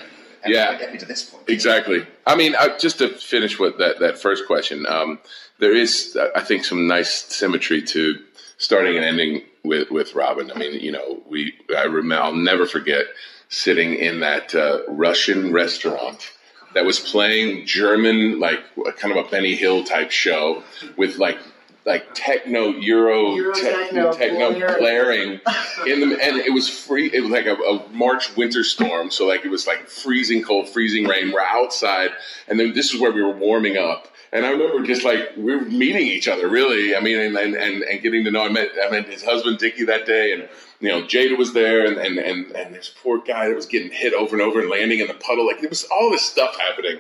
Yeah. 0.46 0.78
Get 0.78 0.92
me 0.94 1.00
to 1.00 1.06
this 1.06 1.24
point. 1.30 1.44
Exactly. 1.48 2.06
I 2.26 2.36
mean, 2.36 2.54
I, 2.56 2.78
just 2.78 3.00
to 3.00 3.10
finish 3.10 3.58
with 3.60 3.78
that, 3.78 4.00
that 4.00 4.18
first 4.20 4.46
question, 4.46 4.86
um, 4.88 5.20
there 5.60 5.74
is, 5.74 6.18
I 6.36 6.42
think, 6.42 6.66
some 6.66 6.86
nice 6.88 7.10
symmetry 7.10 7.82
to 7.82 8.20
starting 8.58 8.96
and 8.96 9.06
ending 9.06 9.44
with, 9.64 9.90
with 9.92 10.16
Robin. 10.16 10.52
I 10.52 10.58
mean, 10.58 10.80
you 10.80 10.92
know, 10.92 11.22
we, 11.28 11.54
I 11.76 11.84
remember, 11.84 12.24
I'll 12.24 12.36
never 12.36 12.66
forget 12.66 13.06
sitting 13.50 13.96
in 13.96 14.20
that 14.22 14.54
uh, 14.54 14.82
Russian 14.88 15.54
restaurant 15.54 16.32
that 16.74 16.86
was 16.86 17.00
playing 17.00 17.66
German, 17.66 18.40
like 18.40 18.60
kind 18.98 19.16
of 19.16 19.26
a 19.26 19.30
Benny 19.30 19.56
Hill 19.56 19.84
type 19.84 20.12
show 20.12 20.64
with 20.98 21.18
like, 21.18 21.38
like 21.86 22.06
techno 22.14 22.68
Euro, 22.68 23.34
Euro 23.36 23.54
techno, 23.54 24.12
techno 24.12 24.52
techno 24.54 24.78
blaring. 24.78 25.40
in 25.86 26.02
the 26.02 26.20
and 26.22 26.36
it 26.36 26.54
was 26.54 26.68
free. 26.68 27.10
It 27.14 27.22
was 27.22 27.32
like 27.32 27.46
a, 27.46 27.56
a 27.56 27.90
March 27.94 28.36
winter 28.36 28.66
storm, 28.66 29.10
so 29.10 29.26
like 29.26 29.46
it 29.46 29.50
was 29.50 29.66
like 29.66 29.88
freezing 29.88 30.44
cold, 30.44 30.68
freezing 30.68 31.06
rain. 31.06 31.32
We're 31.32 31.40
outside, 31.40 32.12
and 32.50 32.60
then 32.60 32.74
this 32.74 32.94
is 32.94 33.00
where 33.00 33.14
we 33.14 33.24
were 33.24 33.32
warming 33.32 33.78
up. 33.78 34.10
And 34.34 34.46
I 34.46 34.52
remember 34.52 34.86
just 34.86 35.04
like 35.04 35.34
we 35.38 35.56
were 35.56 35.62
meeting 35.62 36.06
each 36.06 36.28
other, 36.28 36.48
really. 36.50 36.96
I 36.96 37.00
mean, 37.00 37.20
and 37.20 37.38
and, 37.38 37.56
and, 37.56 38.02
getting 38.02 38.24
to 38.26 38.32
know. 38.32 38.44
I 38.44 38.50
met 38.50 38.70
I 38.84 38.90
met 38.90 39.08
his 39.08 39.24
husband 39.24 39.58
Dickie 39.58 39.86
that 39.86 40.06
day, 40.06 40.34
and 40.34 40.50
you 40.80 40.90
know 40.90 41.04
Jada 41.04 41.38
was 41.38 41.54
there, 41.54 41.86
and 41.86 41.98
and 41.98 42.18
and, 42.18 42.52
and 42.52 42.76
this 42.76 42.94
poor 43.02 43.20
guy 43.20 43.48
that 43.48 43.56
was 43.56 43.66
getting 43.66 43.92
hit 43.92 44.14
over 44.14 44.36
and 44.36 44.42
over 44.42 44.60
and 44.60 44.70
landing 44.70 45.00
in 45.00 45.08
the 45.08 45.14
puddle. 45.14 45.48
Like 45.48 45.62
there 45.62 45.70
was 45.70 45.86
all 45.86 46.12
this 46.12 46.24
stuff 46.24 46.58
happening. 46.60 47.00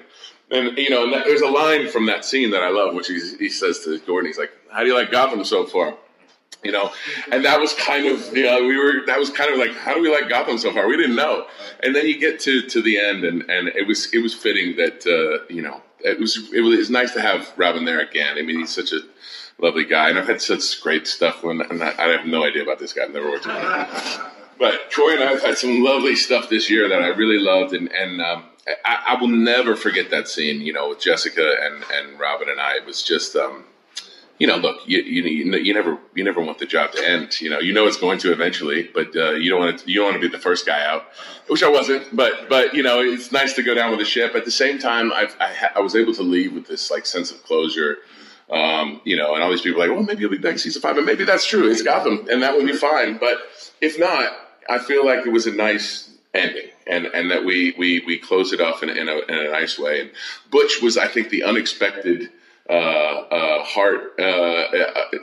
And 0.49 0.77
you 0.77 0.89
know, 0.89 1.03
and 1.03 1.13
that, 1.13 1.25
there's 1.25 1.41
a 1.41 1.47
line 1.47 1.89
from 1.89 2.05
that 2.05 2.23
scene 2.23 2.51
that 2.51 2.63
I 2.63 2.69
love, 2.69 2.95
which 2.95 3.07
he 3.07 3.49
says 3.49 3.79
to 3.83 3.99
Gordon, 3.99 4.27
he's 4.27 4.37
like, 4.37 4.51
"How 4.71 4.81
do 4.81 4.87
you 4.87 4.95
like 4.95 5.11
Gotham 5.11 5.43
so 5.43 5.65
far?" 5.65 5.95
You 6.67 6.73
know, 6.73 6.91
and 7.31 7.45
that 7.45 7.61
was 7.61 7.73
kind 7.75 8.05
of 8.07 8.35
you 8.35 8.43
know 8.43 8.61
we 8.67 8.77
were 8.77 9.05
that 9.05 9.17
was 9.17 9.29
kind 9.29 9.49
of 9.53 9.57
like 9.57 9.73
how 9.73 9.93
do 9.93 10.01
we 10.01 10.11
like 10.11 10.27
Gotham 10.27 10.57
so 10.57 10.73
far? 10.73 10.85
We 10.85 10.97
didn't 10.97 11.15
know, 11.15 11.47
and 11.81 11.95
then 11.95 12.05
you 12.05 12.19
get 12.19 12.41
to 12.41 12.61
to 12.61 12.81
the 12.81 12.99
end, 12.99 13.23
and 13.23 13.49
and 13.49 13.69
it 13.69 13.87
was 13.87 14.13
it 14.13 14.19
was 14.19 14.33
fitting 14.33 14.75
that 14.75 15.07
uh, 15.07 15.45
you 15.49 15.61
know 15.61 15.81
it 15.99 16.19
was 16.19 16.51
it 16.53 16.59
was 16.59 16.89
nice 16.89 17.13
to 17.13 17.21
have 17.21 17.53
Robin 17.55 17.85
there 17.85 18.01
again. 18.01 18.37
I 18.37 18.41
mean, 18.41 18.59
he's 18.59 18.75
such 18.75 18.91
a 18.91 18.99
lovely 19.59 19.85
guy, 19.85 20.09
and 20.09 20.19
I've 20.19 20.27
had 20.27 20.41
such 20.41 20.81
great 20.81 21.07
stuff 21.07 21.41
when 21.41 21.61
and 21.61 21.81
I, 21.81 21.93
I 21.97 22.07
have 22.09 22.25
no 22.25 22.43
idea 22.43 22.63
about 22.63 22.79
this 22.79 22.91
guy. 22.91 23.03
I've 23.03 23.13
never 23.13 23.31
worked 23.31 23.47
with 23.47 23.55
him, 23.55 23.85
but 24.59 24.89
Troy 24.89 25.13
and 25.13 25.23
I 25.23 25.31
have 25.31 25.41
had 25.41 25.57
some 25.57 25.83
lovely 25.83 26.17
stuff 26.17 26.49
this 26.49 26.69
year 26.69 26.89
that 26.89 27.01
I 27.01 27.07
really 27.07 27.39
loved, 27.39 27.73
and 27.73 27.89
and 27.93 28.21
um, 28.21 28.43
I, 28.85 29.15
I 29.15 29.21
will 29.21 29.29
never 29.29 29.77
forget 29.77 30.09
that 30.11 30.27
scene. 30.27 30.59
You 30.59 30.73
know, 30.73 30.89
with 30.89 30.99
Jessica 30.99 31.55
and 31.61 31.83
and 31.93 32.19
Robin 32.19 32.49
and 32.49 32.59
I. 32.59 32.75
It 32.75 32.85
was 32.85 33.03
just. 33.03 33.37
Um, 33.37 33.63
you 34.39 34.45
know, 34.45 34.57
look, 34.57 34.81
you, 34.85 34.99
you, 34.99 35.23
you 35.23 35.73
never 35.73 35.97
you 36.13 36.23
never 36.23 36.41
want 36.41 36.59
the 36.59 36.65
job 36.65 36.91
to 36.91 37.07
end. 37.07 37.41
You 37.41 37.49
know, 37.49 37.59
you 37.59 37.73
know 37.73 37.87
it's 37.87 37.97
going 37.97 38.19
to 38.19 38.31
eventually, 38.31 38.89
but 38.93 39.15
uh, 39.15 39.31
you 39.31 39.49
don't 39.49 39.59
want 39.59 39.79
to 39.79 39.89
you 39.89 39.95
don't 39.95 40.11
want 40.11 40.21
to 40.21 40.21
be 40.21 40.27
the 40.27 40.41
first 40.41 40.65
guy 40.65 40.85
out, 40.85 41.05
which 41.47 41.63
I 41.63 41.69
wasn't. 41.69 42.15
But 42.15 42.47
but 42.47 42.73
you 42.75 42.83
know, 42.83 43.01
it's 43.01 43.31
nice 43.31 43.53
to 43.53 43.63
go 43.63 43.73
down 43.73 43.89
with 43.89 43.99
the 43.99 44.05
ship. 44.05 44.35
At 44.35 44.45
the 44.45 44.51
same 44.51 44.77
time, 44.77 45.11
I've, 45.11 45.35
I, 45.39 45.53
ha- 45.53 45.71
I 45.75 45.79
was 45.79 45.95
able 45.95 46.13
to 46.15 46.23
leave 46.23 46.53
with 46.53 46.67
this 46.67 46.91
like 46.91 47.05
sense 47.05 47.31
of 47.31 47.43
closure. 47.43 47.97
Um, 48.49 49.01
you 49.03 49.17
know, 49.17 49.33
and 49.33 49.43
all 49.43 49.49
these 49.49 49.61
people 49.61 49.81
are 49.81 49.87
like, 49.87 49.95
well, 49.95 50.05
maybe 50.05 50.21
you'll 50.21 50.31
be 50.31 50.37
back 50.37 50.57
season 50.57 50.81
five, 50.81 50.97
and 50.97 51.05
maybe 51.05 51.25
that's 51.25 51.45
true. 51.45 51.69
It's 51.69 51.81
Gotham, 51.81 52.27
and 52.31 52.43
that 52.43 52.55
would 52.55 52.65
be 52.65 52.73
fine. 52.73 53.17
But 53.17 53.39
if 53.81 53.99
not, 53.99 54.31
I 54.69 54.77
feel 54.77 55.05
like 55.05 55.25
it 55.25 55.31
was 55.31 55.47
a 55.47 55.51
nice 55.51 56.11
ending, 56.33 56.69
and 56.85 57.07
and 57.07 57.31
that 57.31 57.43
we 57.43 57.73
we 57.77 58.03
we 58.05 58.17
closed 58.19 58.53
it 58.53 58.61
off 58.61 58.83
in, 58.83 58.89
in, 58.89 59.09
a, 59.09 59.17
in 59.17 59.47
a 59.47 59.49
nice 59.49 59.79
way. 59.79 60.01
And 60.01 60.11
Butch 60.51 60.81
was, 60.81 60.97
I 60.97 61.07
think, 61.07 61.29
the 61.29 61.43
unexpected 61.43 62.29
uh, 62.69 62.73
uh, 62.73 63.63
heart, 63.63 64.19
uh, 64.19 64.63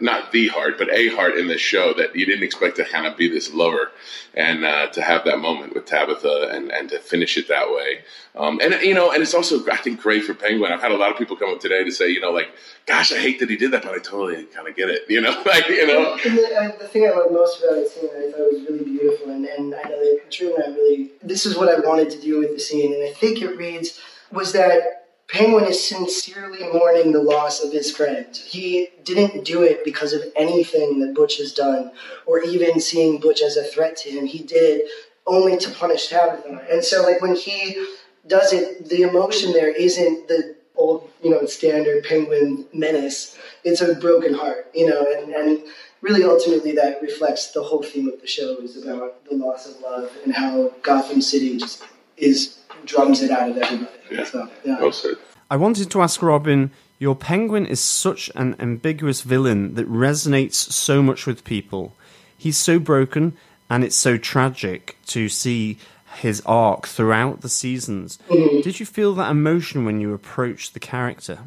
not 0.01 0.33
the 0.33 0.49
heart, 0.49 0.79
but 0.79 0.89
a 0.91 1.09
heart 1.09 1.37
in 1.37 1.47
this 1.47 1.61
show 1.61 1.93
that 1.93 2.17
you 2.17 2.25
didn't 2.25 2.43
expect 2.43 2.77
to 2.77 2.85
kind 2.87 3.07
of 3.07 3.19
be 3.19 3.29
this 3.29 3.53
lover 3.53 3.91
and 4.33 4.65
uh, 4.65 4.87
to 4.89 5.03
have 5.03 5.25
that 5.25 5.39
moment 5.39 5.75
with 5.75 5.85
Tabitha 5.85 6.51
and, 6.53 6.73
and 6.73 6.89
to 6.89 6.99
finish 6.99 7.37
it 7.37 7.49
that 7.49 7.71
way. 7.71 8.01
Um, 8.35 8.61
and, 8.63 8.75
you 8.83 8.95
know, 8.95 9.13
and 9.13 9.23
it's 9.23 9.35
also, 9.35 9.63
I 9.71 9.77
think, 9.77 10.01
great 10.01 10.25
for 10.25 10.33
Penguin. 10.33 10.73
I've 10.73 10.81
had 10.81 10.91
a 10.91 10.97
lot 10.97 11.11
of 11.11 11.19
people 11.19 11.37
come 11.37 11.51
up 11.51 11.61
today 11.61 11.85
to 11.85 11.93
say, 11.93 12.09
you 12.09 12.21
know, 12.21 12.31
like, 12.31 12.49
gosh, 12.87 13.13
I 13.13 13.19
hate 13.19 13.39
that 13.41 13.51
he 13.51 13.57
did 13.57 13.73
that, 13.73 13.83
but 13.83 13.93
I 13.93 13.99
totally 13.99 14.45
kind 14.45 14.67
of 14.67 14.75
get 14.75 14.89
it, 14.89 15.03
you 15.11 15.21
know, 15.21 15.43
like, 15.47 15.69
you 15.69 15.87
know. 15.87 16.17
The, 16.17 16.77
the 16.81 16.89
thing 16.89 17.07
I 17.07 17.11
love 17.11 17.31
most 17.31 17.63
about 17.63 17.77
it 17.77 17.89
scene, 17.89 18.09
I 18.09 18.31
thought 18.31 18.41
it 18.41 18.53
was 18.55 18.63
really 18.71 18.85
beautiful, 18.85 19.31
and, 19.31 19.45
and 19.45 19.75
I 19.75 19.89
know 19.89 20.19
that 20.19 20.65
I 20.67 20.71
really, 20.71 21.13
this 21.23 21.45
is 21.45 21.57
what 21.59 21.69
I 21.69 21.79
wanted 21.87 22.11
to 22.11 22.21
do 22.21 22.39
with 22.39 22.55
the 22.55 22.61
scene, 22.61 22.95
and 22.95 23.03
I 23.05 23.13
think 23.13 23.43
it 23.43 23.57
reads, 23.57 24.01
was 24.33 24.53
that 24.53 25.04
Penguin 25.29 25.65
is 25.65 25.83
sincerely 25.83 26.61
mourning 26.73 27.13
the 27.13 27.23
loss 27.23 27.63
of 27.65 27.73
his 27.73 27.91
friend. 27.91 28.37
He 28.37 28.89
didn't 29.05 29.45
do 29.45 29.63
it 29.63 29.85
because 29.85 30.13
of 30.13 30.23
anything 30.37 31.01
that 31.01 31.15
Butch 31.15 31.39
has 31.39 31.53
done, 31.53 31.93
or 32.27 32.43
even 32.43 32.81
seeing 32.81 33.21
Butch 33.21 33.43
as 33.43 33.57
a 33.57 33.65
threat 33.65 33.97
to 33.99 34.11
him. 34.11 34.27
He 34.27 34.39
did 34.39 34.81
it 34.81 34.91
only 35.27 35.57
to 35.57 35.71
punish 35.71 36.09
Tabitha. 36.09 36.67
And 36.71 36.85
so, 36.85 37.03
like, 37.03 37.21
when 37.21 37.35
he 37.35 37.87
does 38.27 38.53
it, 38.53 38.89
the 38.89 39.03
emotion 39.03 39.53
there 39.53 39.71
isn't 39.71 40.29
the 40.29 40.57
old, 40.77 41.11
you 41.23 41.31
know, 41.31 41.47
standard 41.47 42.05
Penguin 42.05 42.67
menace. 42.73 43.39
It's 43.65 43.81
a 43.81 43.95
broken 43.95 44.35
heart, 44.35 44.71
you 44.75 44.89
know, 44.89 45.07
and, 45.11 45.33
and 45.33 45.63
really 46.01 46.25
ultimately 46.25 46.73
that 46.73 47.01
reflects 47.01 47.53
the 47.53 47.63
whole 47.63 47.83
theme 47.83 48.09
of 48.09 48.21
the 48.21 48.27
show 48.27 48.59
is 48.59 48.83
about 48.83 49.25
the 49.25 49.37
loss 49.37 49.67
of 49.67 49.81
love 49.81 50.13
and 50.25 50.35
how 50.35 50.73
Gotham 50.83 51.23
City 51.23 51.57
just 51.57 51.83
is 52.17 52.59
drums 52.85 53.23
it 53.23 53.31
out 53.31 53.51
of 53.51 53.57
everybody. 53.57 53.91
Yeah. 54.11 54.25
So, 54.25 54.49
yeah. 54.65 54.81
Well 54.81 54.93
said. 54.93 55.15
I 55.51 55.57
wanted 55.57 55.91
to 55.91 56.03
ask 56.03 56.23
Robin, 56.23 56.71
your 56.99 57.15
penguin 57.15 57.67
is 57.67 57.81
such 57.81 58.31
an 58.35 58.57
ambiguous 58.59 59.23
villain 59.23 59.75
that 59.75 59.89
resonates 59.89 60.55
so 60.55 61.03
much 61.03 61.27
with 61.27 61.45
people. 61.45 61.95
He's 62.37 62.57
so 62.57 62.79
broken, 62.79 63.37
and 63.69 63.85
it's 63.85 63.97
so 63.97 64.17
tragic 64.17 64.97
to 65.07 65.29
see 65.29 65.79
his 66.17 66.43
arc 66.47 66.87
throughout 66.87 67.41
the 67.41 67.49
seasons. 67.49 68.19
Mm-hmm. 68.29 68.61
Did 68.61 68.81
you 68.81 68.87
feel 68.87 69.15
that 69.15 69.31
emotion 69.31 69.85
when 69.85 70.01
you 70.01 70.15
approached 70.15 70.73
the 70.75 70.81
character? 70.81 71.41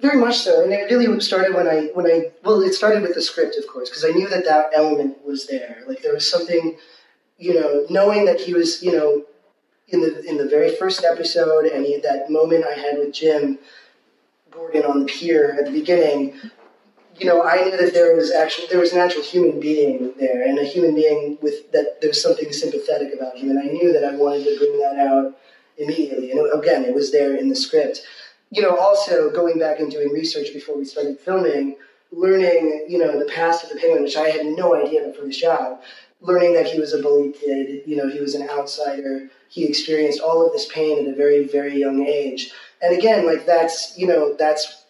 Very 0.00 0.18
much 0.18 0.38
so, 0.38 0.64
and 0.64 0.72
it 0.72 0.90
really 0.90 1.20
started 1.20 1.54
when 1.54 1.68
I 1.68 1.90
when 1.94 2.06
I 2.06 2.32
well, 2.42 2.60
it 2.62 2.74
started 2.74 3.02
with 3.02 3.14
the 3.14 3.22
script, 3.22 3.56
of 3.56 3.68
course, 3.68 3.88
because 3.88 4.04
I 4.04 4.08
knew 4.08 4.28
that 4.28 4.44
that 4.46 4.70
element 4.74 5.24
was 5.24 5.46
there. 5.46 5.84
Like 5.86 6.02
there 6.02 6.12
was 6.12 6.28
something, 6.28 6.76
you 7.38 7.54
know, 7.54 7.86
knowing 7.88 8.24
that 8.24 8.40
he 8.40 8.52
was, 8.52 8.82
you 8.82 8.90
know, 8.90 9.24
in 9.92 10.00
the 10.00 10.24
in 10.24 10.36
the 10.38 10.46
very 10.46 10.74
first 10.76 11.04
episode, 11.04 11.66
and 11.66 11.84
that 12.02 12.30
moment 12.30 12.64
I 12.64 12.74
had 12.74 12.98
with 12.98 13.12
Jim 13.12 13.58
Gordon 14.50 14.84
on 14.84 15.00
the 15.00 15.06
pier 15.06 15.56
at 15.58 15.66
the 15.66 15.72
beginning. 15.72 16.34
You 17.18 17.26
know, 17.26 17.42
I 17.44 17.62
knew 17.62 17.76
that 17.76 17.92
there 17.92 18.16
was 18.16 18.32
actually 18.32 18.68
there 18.68 18.80
was 18.80 18.92
an 18.92 18.98
actual 18.98 19.22
human 19.22 19.60
being 19.60 20.14
there, 20.18 20.42
and 20.42 20.58
a 20.58 20.64
human 20.64 20.94
being 20.94 21.38
with 21.42 21.70
that 21.72 22.00
there 22.00 22.08
was 22.08 22.20
something 22.20 22.52
sympathetic 22.52 23.14
about 23.14 23.36
him, 23.36 23.50
and 23.50 23.58
I 23.58 23.64
knew 23.64 23.92
that 23.92 24.04
I 24.04 24.16
wanted 24.16 24.44
to 24.44 24.58
bring 24.58 24.80
that 24.80 24.96
out 24.98 25.38
immediately. 25.76 26.32
And 26.32 26.52
again, 26.52 26.84
it 26.84 26.94
was 26.94 27.12
there 27.12 27.36
in 27.36 27.48
the 27.48 27.56
script 27.56 28.00
you 28.52 28.60
know, 28.60 28.76
also 28.76 29.30
going 29.30 29.58
back 29.58 29.80
and 29.80 29.90
doing 29.90 30.10
research 30.10 30.52
before 30.52 30.76
we 30.76 30.84
started 30.84 31.18
filming, 31.18 31.74
learning, 32.12 32.84
you 32.86 32.98
know, 32.98 33.18
the 33.18 33.24
past 33.24 33.64
of 33.64 33.70
the 33.70 33.76
penguin, 33.76 34.02
which 34.02 34.16
I 34.16 34.28
had 34.28 34.44
no 34.44 34.74
idea 34.74 35.08
before 35.08 35.24
the 35.24 35.32
job, 35.32 35.80
learning 36.22 36.54
that 36.54 36.66
he 36.66 36.78
was 36.78 36.94
a 36.94 37.02
bullied 37.02 37.34
kid, 37.34 37.82
you 37.84 37.96
know, 37.96 38.08
he 38.08 38.20
was 38.20 38.34
an 38.34 38.48
outsider, 38.48 39.28
he 39.48 39.66
experienced 39.66 40.20
all 40.20 40.46
of 40.46 40.52
this 40.52 40.66
pain 40.72 40.98
at 40.98 41.12
a 41.12 41.16
very, 41.16 41.46
very 41.46 41.78
young 41.78 42.06
age. 42.06 42.50
And 42.80 42.96
again, 42.96 43.26
like 43.26 43.44
that's, 43.44 43.96
you 43.98 44.06
know, 44.06 44.34
that's 44.38 44.82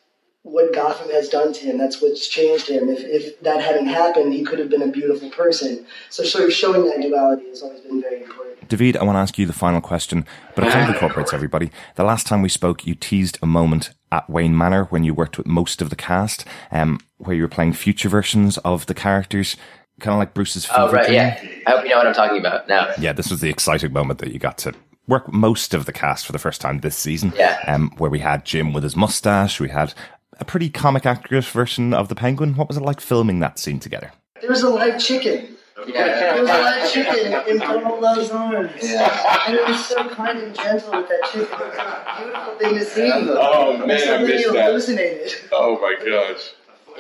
what 0.43 0.75
Gotham 0.75 1.11
has 1.11 1.29
done 1.29 1.53
to 1.53 1.61
him. 1.65 1.79
That's 1.79 2.03
what's 2.03 2.27
changed 2.27 2.69
him. 2.69 2.89
If, 2.89 3.01
if 3.01 3.41
that 3.41 3.61
hadn't 3.61 3.87
happened, 3.87 4.33
he 4.33 4.45
could 4.45 4.59
have 4.59 4.69
been 4.69 4.83
a 4.83 4.89
beautiful 4.89 5.31
person. 5.31 5.87
So 6.11 6.25
sort 6.25 6.45
of 6.45 6.53
showing 6.53 6.85
that 6.87 7.01
duality 7.01 7.49
has 7.49 7.63
always 7.63 7.81
been 7.81 8.01
very 8.01 8.23
important. 8.23 8.69
David, 8.69 8.97
I 8.97 9.05
want 9.05 9.17
to 9.17 9.21
ask 9.21 9.39
you 9.39 9.47
the 9.47 9.53
final 9.53 9.81
question, 9.81 10.27
but 10.55 10.65
it 10.65 10.73
kind 10.73 10.89
of 10.89 10.95
incorporates 10.95 11.33
everybody. 11.33 11.71
The 11.95 12.05
last 12.05 12.27
time 12.27 12.43
we 12.43 12.49
spoke, 12.49 12.87
you 12.87 12.95
teased 12.95 13.39
a 13.43 13.47
moment 13.47 13.91
at 14.11 14.29
Wayne 14.29 14.57
Manor 14.57 14.85
when 14.85 15.05
you 15.05 15.15
worked 15.15 15.39
with 15.39 15.47
most 15.47 15.81
of 15.81 15.91
the 15.91 15.97
cast, 15.97 16.45
um, 16.71 16.99
where 17.19 17.37
you 17.37 17.43
were 17.43 17.49
playing 17.49 17.73
future 17.73 18.09
versions 18.09 18.59
of 18.59 18.87
the 18.87 18.95
characters, 18.95 19.57
kind 20.01 20.15
of 20.15 20.19
like 20.19 20.35
Bruce's 20.35 20.65
fever 20.65 20.79
Oh, 20.81 20.93
right, 20.93 21.05
dream. 21.07 21.15
yeah. 21.17 21.41
I 21.67 21.71
hope 21.73 21.85
you 21.85 21.91
know 21.91 21.99
what 21.99 22.07
I'm 22.07 22.15
talking 22.15 22.39
about 22.39 22.69
now. 22.69 22.91
Yeah, 22.99 23.13
this 23.13 23.31
was 23.31 23.41
the 23.41 23.51
exciting 23.51 23.93
moment 23.93 24.19
that 24.21 24.33
you 24.33 24.39
got 24.39 24.59
to 24.59 24.75
work 25.09 25.33
most 25.33 25.75
of 25.75 25.85
the 25.87 25.93
cast 25.93 26.27
for 26.27 26.33
the 26.33 26.39
first 26.39 26.61
time 26.61 26.81
this 26.81 26.97
season. 26.97 27.33
Yeah. 27.37 27.59
Um, 27.67 27.93
where 27.99 28.11
we 28.11 28.19
had 28.21 28.45
Jim 28.45 28.73
with 28.73 28.83
his 28.85 28.97
mustache, 28.97 29.61
we 29.61 29.69
had 29.69 29.95
a 30.39 30.45
pretty 30.45 30.71
comic 30.71 31.07
accurate 31.07 31.45
version 31.45 31.93
of 31.95 32.09
the 32.09 32.15
Penguin. 32.15 32.57
What 32.57 32.69
was 32.69 32.77
it 32.77 32.83
like 32.83 33.01
filming 33.01 33.41
that 33.41 33.59
scene 33.59 33.79
together? 33.81 34.13
There 34.41 34.51
was 34.51 34.63
a 34.63 34.71
live 34.71 35.01
chicken. 35.01 35.57
Yeah. 35.87 36.07
There 36.35 36.41
was 36.43 36.51
a 36.51 36.53
live 36.53 36.93
chicken 36.93 37.49
in 37.49 37.59
Donal 37.59 38.01
Logue's 38.01 38.31
arms. 38.31 38.71
And 38.83 39.55
it 39.57 39.69
was 39.69 39.85
so 39.87 40.09
kind 40.09 40.39
and 40.39 40.55
gentle 40.55 40.93
with 40.93 41.09
that 41.09 41.29
chicken. 41.33 41.43
It 41.43 41.59
was 41.59 41.77
a 41.79 42.23
beautiful 42.23 42.55
thing 42.59 42.75
to 42.79 42.85
see. 42.85 43.11
Oh 43.13 43.77
man, 43.79 43.91
I 43.91 44.23
missed 44.25 44.53
that. 44.53 44.65
hallucinated. 44.67 45.33
Oh 45.53 45.79
my 45.81 45.95
gosh. 45.99 46.51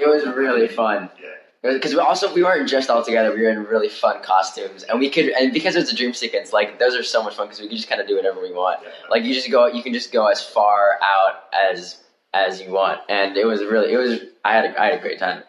It 0.01 0.07
was 0.09 0.25
really 0.37 0.67
fun. 0.69 1.09
Because 1.63 1.95
we 1.95 2.01
also 2.01 2.33
we 2.35 2.43
weren't 2.43 2.69
just 2.69 2.91
all 2.91 3.05
together. 3.05 3.33
We 3.33 3.43
were 3.43 3.51
in 3.51 3.65
really 3.65 3.89
fun 3.89 4.21
costumes, 4.23 4.83
and 4.83 4.99
we 4.99 5.09
could 5.09 5.29
and 5.29 5.53
because 5.53 5.77
it's 5.77 5.93
a 5.93 5.95
dream 5.95 6.13
sequence, 6.13 6.53
like 6.53 6.81
those 6.81 6.97
are 6.97 7.05
so 7.05 7.23
much 7.23 7.37
fun 7.37 7.47
because 7.47 7.61
we 7.61 7.69
can 7.69 7.77
just 7.77 7.89
kind 7.89 8.01
of 8.01 8.09
do 8.09 8.17
whatever 8.17 8.43
we 8.43 8.53
want. 8.53 8.81
Like 9.09 9.23
you 9.23 9.33
just 9.33 9.49
go, 9.49 9.69
you 9.69 9.83
can 9.83 9.93
just 9.93 10.11
go 10.13 10.27
as 10.27 10.43
far 10.43 10.99
out 11.01 11.45
as 11.53 11.99
as 12.35 12.61
you 12.61 12.73
want, 12.73 13.01
and 13.09 13.37
it 13.37 13.47
was 13.47 13.61
really 13.63 13.93
it 13.93 13.97
was. 13.97 14.21
I 14.45 14.55
had 14.55 14.65
a, 14.65 14.81
I 14.81 14.87
had 14.87 14.95
a 14.95 14.99
great 15.01 15.21
time. 15.21 15.45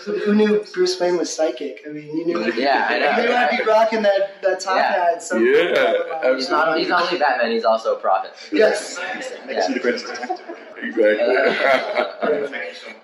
Who, 0.00 0.18
who 0.18 0.34
knew 0.34 0.64
Bruce 0.74 0.98
Wayne 0.98 1.16
was 1.16 1.32
psychic? 1.32 1.82
I 1.86 1.90
mean, 1.90 2.08
you 2.16 2.26
knew. 2.26 2.52
Yeah, 2.56 2.88
I 2.90 2.98
know. 2.98 3.22
They 3.22 3.28
might 3.32 3.56
be 3.56 3.62
rocking 3.64 4.02
that, 4.02 4.42
that 4.42 4.58
top 4.58 4.78
Yeah. 4.78 4.92
hat. 4.92 5.22
So 5.22 5.38
Yeah, 5.38 6.34
He's 6.34 6.50
not 6.50 6.76
he's 6.76 6.88
not 6.88 7.04
only 7.06 7.20
Batman. 7.20 7.52
He's 7.52 7.64
also 7.64 7.94
a 7.94 8.00
prophet. 8.00 8.32
Yes. 8.50 8.98
Yeah. 9.48 9.70
Exactly. 9.70 10.82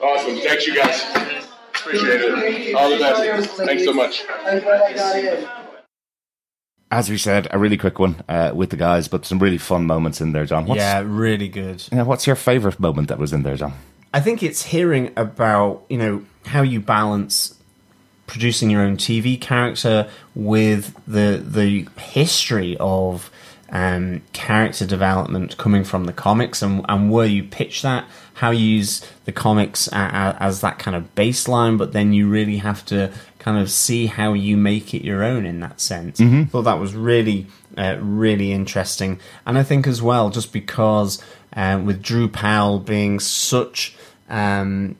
awesome. 0.01 0.37
Thanks, 0.41 0.67
you 0.67 0.75
guys. 0.75 1.49
Appreciate 1.89 2.21
it. 2.21 2.75
All 2.75 2.91
the 2.91 2.99
best. 2.99 3.51
Thanks 3.53 3.85
so 3.85 3.95
much. 3.95 4.25
I'm 4.45 4.61
glad 4.61 4.83
I 4.83 4.95
got 4.95 5.17
in. 5.17 5.49
As 6.91 7.09
we 7.09 7.17
said, 7.19 7.49
a 7.51 7.59
really 7.59 7.77
quick 7.77 7.99
one 7.99 8.23
uh, 8.29 8.53
with 8.55 8.71
the 8.71 8.77
guys, 8.77 9.09
but 9.09 9.25
some 9.25 9.39
really 9.39 9.59
fun 9.59 9.87
moments 9.87 10.21
in 10.21 10.33
there, 10.33 10.45
John. 10.45 10.67
What's, 10.67 10.79
yeah, 10.79 11.03
really 11.05 11.49
good. 11.49 11.83
yeah, 11.93 12.03
what's 12.03 12.27
your 12.27 12.37
favourite 12.37 12.79
moment 12.79 13.09
that 13.09 13.19
was 13.19 13.33
in 13.33 13.43
there, 13.43 13.57
John? 13.57 13.75
I 14.13 14.21
think 14.21 14.43
it's 14.43 14.65
hearing 14.65 15.13
about 15.17 15.85
you 15.89 15.99
know 15.99 16.25
how 16.47 16.63
you 16.63 16.81
balance 16.81 17.55
producing 18.27 18.71
your 18.71 18.83
own 18.83 18.97
TV 18.97 19.41
character 19.41 20.09
with 20.35 20.95
the 21.07 21.43
the 21.45 21.89
history 22.01 22.77
of 22.81 23.31
um, 23.71 24.23
character 24.33 24.87
development 24.87 25.57
coming 25.57 25.85
from 25.85 26.05
the 26.05 26.13
comics, 26.13 26.63
and, 26.63 26.85
and 26.89 27.11
where 27.11 27.27
you 27.27 27.45
pitch 27.45 27.83
that, 27.83 28.07
how 28.35 28.51
you 28.51 28.65
use 28.65 29.05
the 29.25 29.33
comics 29.33 29.89
a, 29.89 29.97
a, 29.97 30.37
as 30.41 30.61
that 30.61 30.79
kind 30.79 30.97
of 30.97 31.15
baseline, 31.15 31.77
but 31.77 31.93
then 31.93 32.13
you 32.13 32.29
really 32.29 32.59
have 32.59 32.85
to 32.87 33.13
kind 33.39 33.59
of 33.59 33.71
see 33.71 34.07
how 34.07 34.33
you 34.33 34.57
make 34.57 34.95
it 34.95 35.05
your 35.05 35.23
own 35.23 35.47
in 35.47 35.61
that 35.61 35.81
sense. 35.81 36.19
Mm-hmm. 36.19 36.45
Thought 36.45 36.63
that 36.63 36.81
was 36.81 36.95
really, 36.95 37.47
uh, 37.77 37.97
really 38.01 38.53
interesting, 38.53 39.21
and 39.45 39.59
I 39.59 39.63
think 39.63 39.87
as 39.87 40.01
well, 40.01 40.31
just 40.31 40.53
because 40.53 41.23
uh, 41.55 41.81
with 41.85 42.03
Drew 42.03 42.29
Powell 42.29 42.79
being 42.79 43.21
such 43.21 43.97
um, 44.29 44.97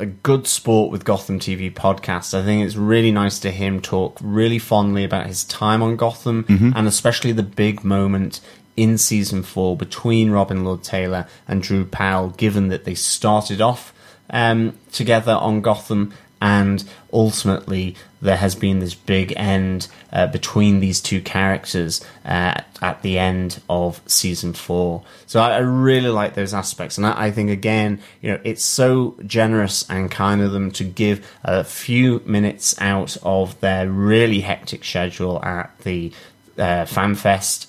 a 0.00 0.06
good 0.06 0.46
sport 0.46 0.90
with 0.90 1.04
Gotham 1.04 1.38
TV 1.38 1.72
podcast. 1.72 2.32
I 2.32 2.42
think 2.42 2.64
it's 2.64 2.76
really 2.76 3.12
nice 3.12 3.38
to 3.40 3.50
hear 3.50 3.68
him 3.68 3.80
talk 3.80 4.18
really 4.22 4.58
fondly 4.58 5.04
about 5.04 5.26
his 5.26 5.44
time 5.44 5.82
on 5.82 5.96
Gotham 5.96 6.44
mm-hmm. 6.44 6.70
and 6.74 6.88
especially 6.88 7.32
the 7.32 7.42
big 7.42 7.84
moment 7.84 8.40
in 8.76 8.96
season 8.96 9.42
four 9.42 9.76
between 9.76 10.30
Robin 10.30 10.64
Lord 10.64 10.82
Taylor 10.82 11.26
and 11.46 11.62
Drew 11.62 11.84
Powell, 11.84 12.30
given 12.30 12.68
that 12.68 12.84
they 12.84 12.94
started 12.94 13.60
off 13.60 13.92
um, 14.30 14.78
together 14.90 15.32
on 15.32 15.60
Gotham 15.60 16.14
and 16.40 16.84
ultimately 17.12 17.94
there 18.22 18.36
has 18.36 18.54
been 18.54 18.78
this 18.78 18.94
big 18.94 19.32
end 19.36 19.88
uh, 20.12 20.26
between 20.26 20.80
these 20.80 21.00
two 21.00 21.20
characters 21.20 22.04
uh, 22.24 22.54
at 22.82 23.02
the 23.02 23.18
end 23.18 23.60
of 23.68 24.00
season 24.06 24.52
four. 24.52 25.02
So 25.26 25.40
I, 25.40 25.56
I 25.56 25.58
really 25.58 26.08
like 26.08 26.34
those 26.34 26.54
aspects, 26.54 26.96
and 26.96 27.06
I, 27.06 27.26
I, 27.26 27.30
think 27.30 27.50
again, 27.50 28.00
you 28.20 28.30
know, 28.30 28.40
it's 28.44 28.64
so 28.64 29.16
generous 29.26 29.88
and 29.88 30.10
kind 30.10 30.40
of 30.40 30.52
them 30.52 30.70
to 30.72 30.84
give 30.84 31.26
a 31.44 31.64
few 31.64 32.22
minutes 32.24 32.74
out 32.80 33.16
of 33.22 33.58
their 33.60 33.88
really 33.88 34.40
hectic 34.40 34.84
schedule 34.84 35.42
at 35.44 35.76
the 35.80 36.12
uh, 36.58 36.84
FanFest 36.84 37.66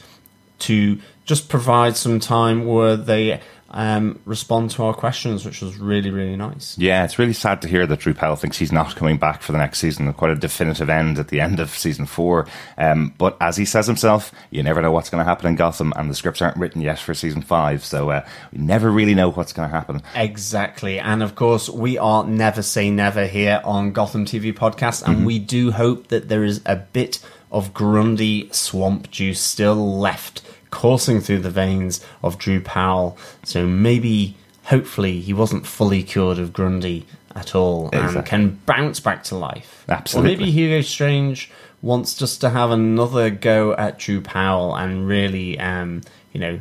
to 0.59 0.99
just 1.25 1.49
provide 1.49 1.95
some 1.95 2.19
time 2.19 2.65
where 2.65 2.97
they 2.97 3.39
um, 3.71 4.19
respond 4.25 4.69
to 4.71 4.83
our 4.83 4.93
questions, 4.93 5.45
which 5.45 5.61
was 5.61 5.77
really, 5.77 6.11
really 6.11 6.35
nice. 6.35 6.77
Yeah, 6.77 7.05
it's 7.05 7.17
really 7.17 7.33
sad 7.33 7.61
to 7.61 7.67
hear 7.67 7.87
that 7.87 7.99
Drew 7.99 8.13
Powell 8.13 8.35
thinks 8.35 8.57
he's 8.57 8.71
not 8.71 8.95
coming 8.95 9.17
back 9.17 9.41
for 9.41 9.53
the 9.53 9.57
next 9.57 9.79
season. 9.79 10.11
Quite 10.13 10.31
a 10.31 10.35
definitive 10.35 10.89
end 10.89 11.17
at 11.17 11.29
the 11.29 11.39
end 11.39 11.59
of 11.59 11.69
season 11.69 12.05
four. 12.05 12.47
Um, 12.77 13.13
but 13.17 13.37
as 13.39 13.55
he 13.55 13.63
says 13.63 13.87
himself, 13.87 14.33
you 14.49 14.61
never 14.61 14.81
know 14.81 14.91
what's 14.91 15.09
going 15.09 15.23
to 15.23 15.29
happen 15.29 15.47
in 15.47 15.55
Gotham, 15.55 15.93
and 15.95 16.09
the 16.09 16.15
scripts 16.15 16.41
aren't 16.41 16.57
written 16.57 16.81
yet 16.81 16.99
for 16.99 17.13
season 17.13 17.41
five. 17.41 17.85
So 17.85 18.09
uh, 18.09 18.27
we 18.51 18.59
never 18.59 18.91
really 18.91 19.15
know 19.15 19.29
what's 19.29 19.53
going 19.53 19.69
to 19.69 19.75
happen. 19.75 20.01
Exactly. 20.15 20.99
And 20.99 21.23
of 21.23 21.35
course, 21.35 21.69
we 21.69 21.97
are 21.97 22.25
never 22.25 22.61
say 22.61 22.91
never 22.91 23.25
here 23.25 23.61
on 23.63 23.93
Gotham 23.93 24.25
TV 24.25 24.53
Podcast, 24.53 25.03
and 25.05 25.17
mm-hmm. 25.17 25.25
we 25.25 25.39
do 25.39 25.71
hope 25.71 26.07
that 26.07 26.27
there 26.27 26.43
is 26.43 26.61
a 26.65 26.75
bit 26.75 27.19
of 27.51 27.73
Grundy 27.73 28.49
swamp 28.51 29.11
juice 29.11 29.39
still 29.39 29.97
left 29.99 30.41
coursing 30.71 31.21
through 31.21 31.39
the 31.39 31.49
veins 31.49 32.03
of 32.23 32.37
Drew 32.37 32.59
Powell. 32.59 33.17
So 33.43 33.67
maybe, 33.67 34.35
hopefully, 34.63 35.21
he 35.21 35.33
wasn't 35.33 35.67
fully 35.67 36.03
cured 36.03 36.39
of 36.39 36.51
Grundy 36.51 37.05
at 37.35 37.55
all 37.55 37.89
exactly. 37.89 38.17
and 38.17 38.25
can 38.25 38.49
bounce 38.65 38.99
back 38.99 39.23
to 39.25 39.35
life. 39.35 39.85
Absolutely. 39.87 40.33
Or 40.33 40.37
maybe 40.37 40.51
Hugo 40.51 40.81
Strange 40.81 41.51
wants 41.81 42.15
just 42.15 42.41
to 42.41 42.49
have 42.49 42.71
another 42.71 43.29
go 43.29 43.73
at 43.73 43.99
Drew 43.99 44.21
Powell 44.21 44.75
and 44.75 45.07
really, 45.07 45.59
um, 45.59 46.01
you 46.33 46.39
know, 46.39 46.59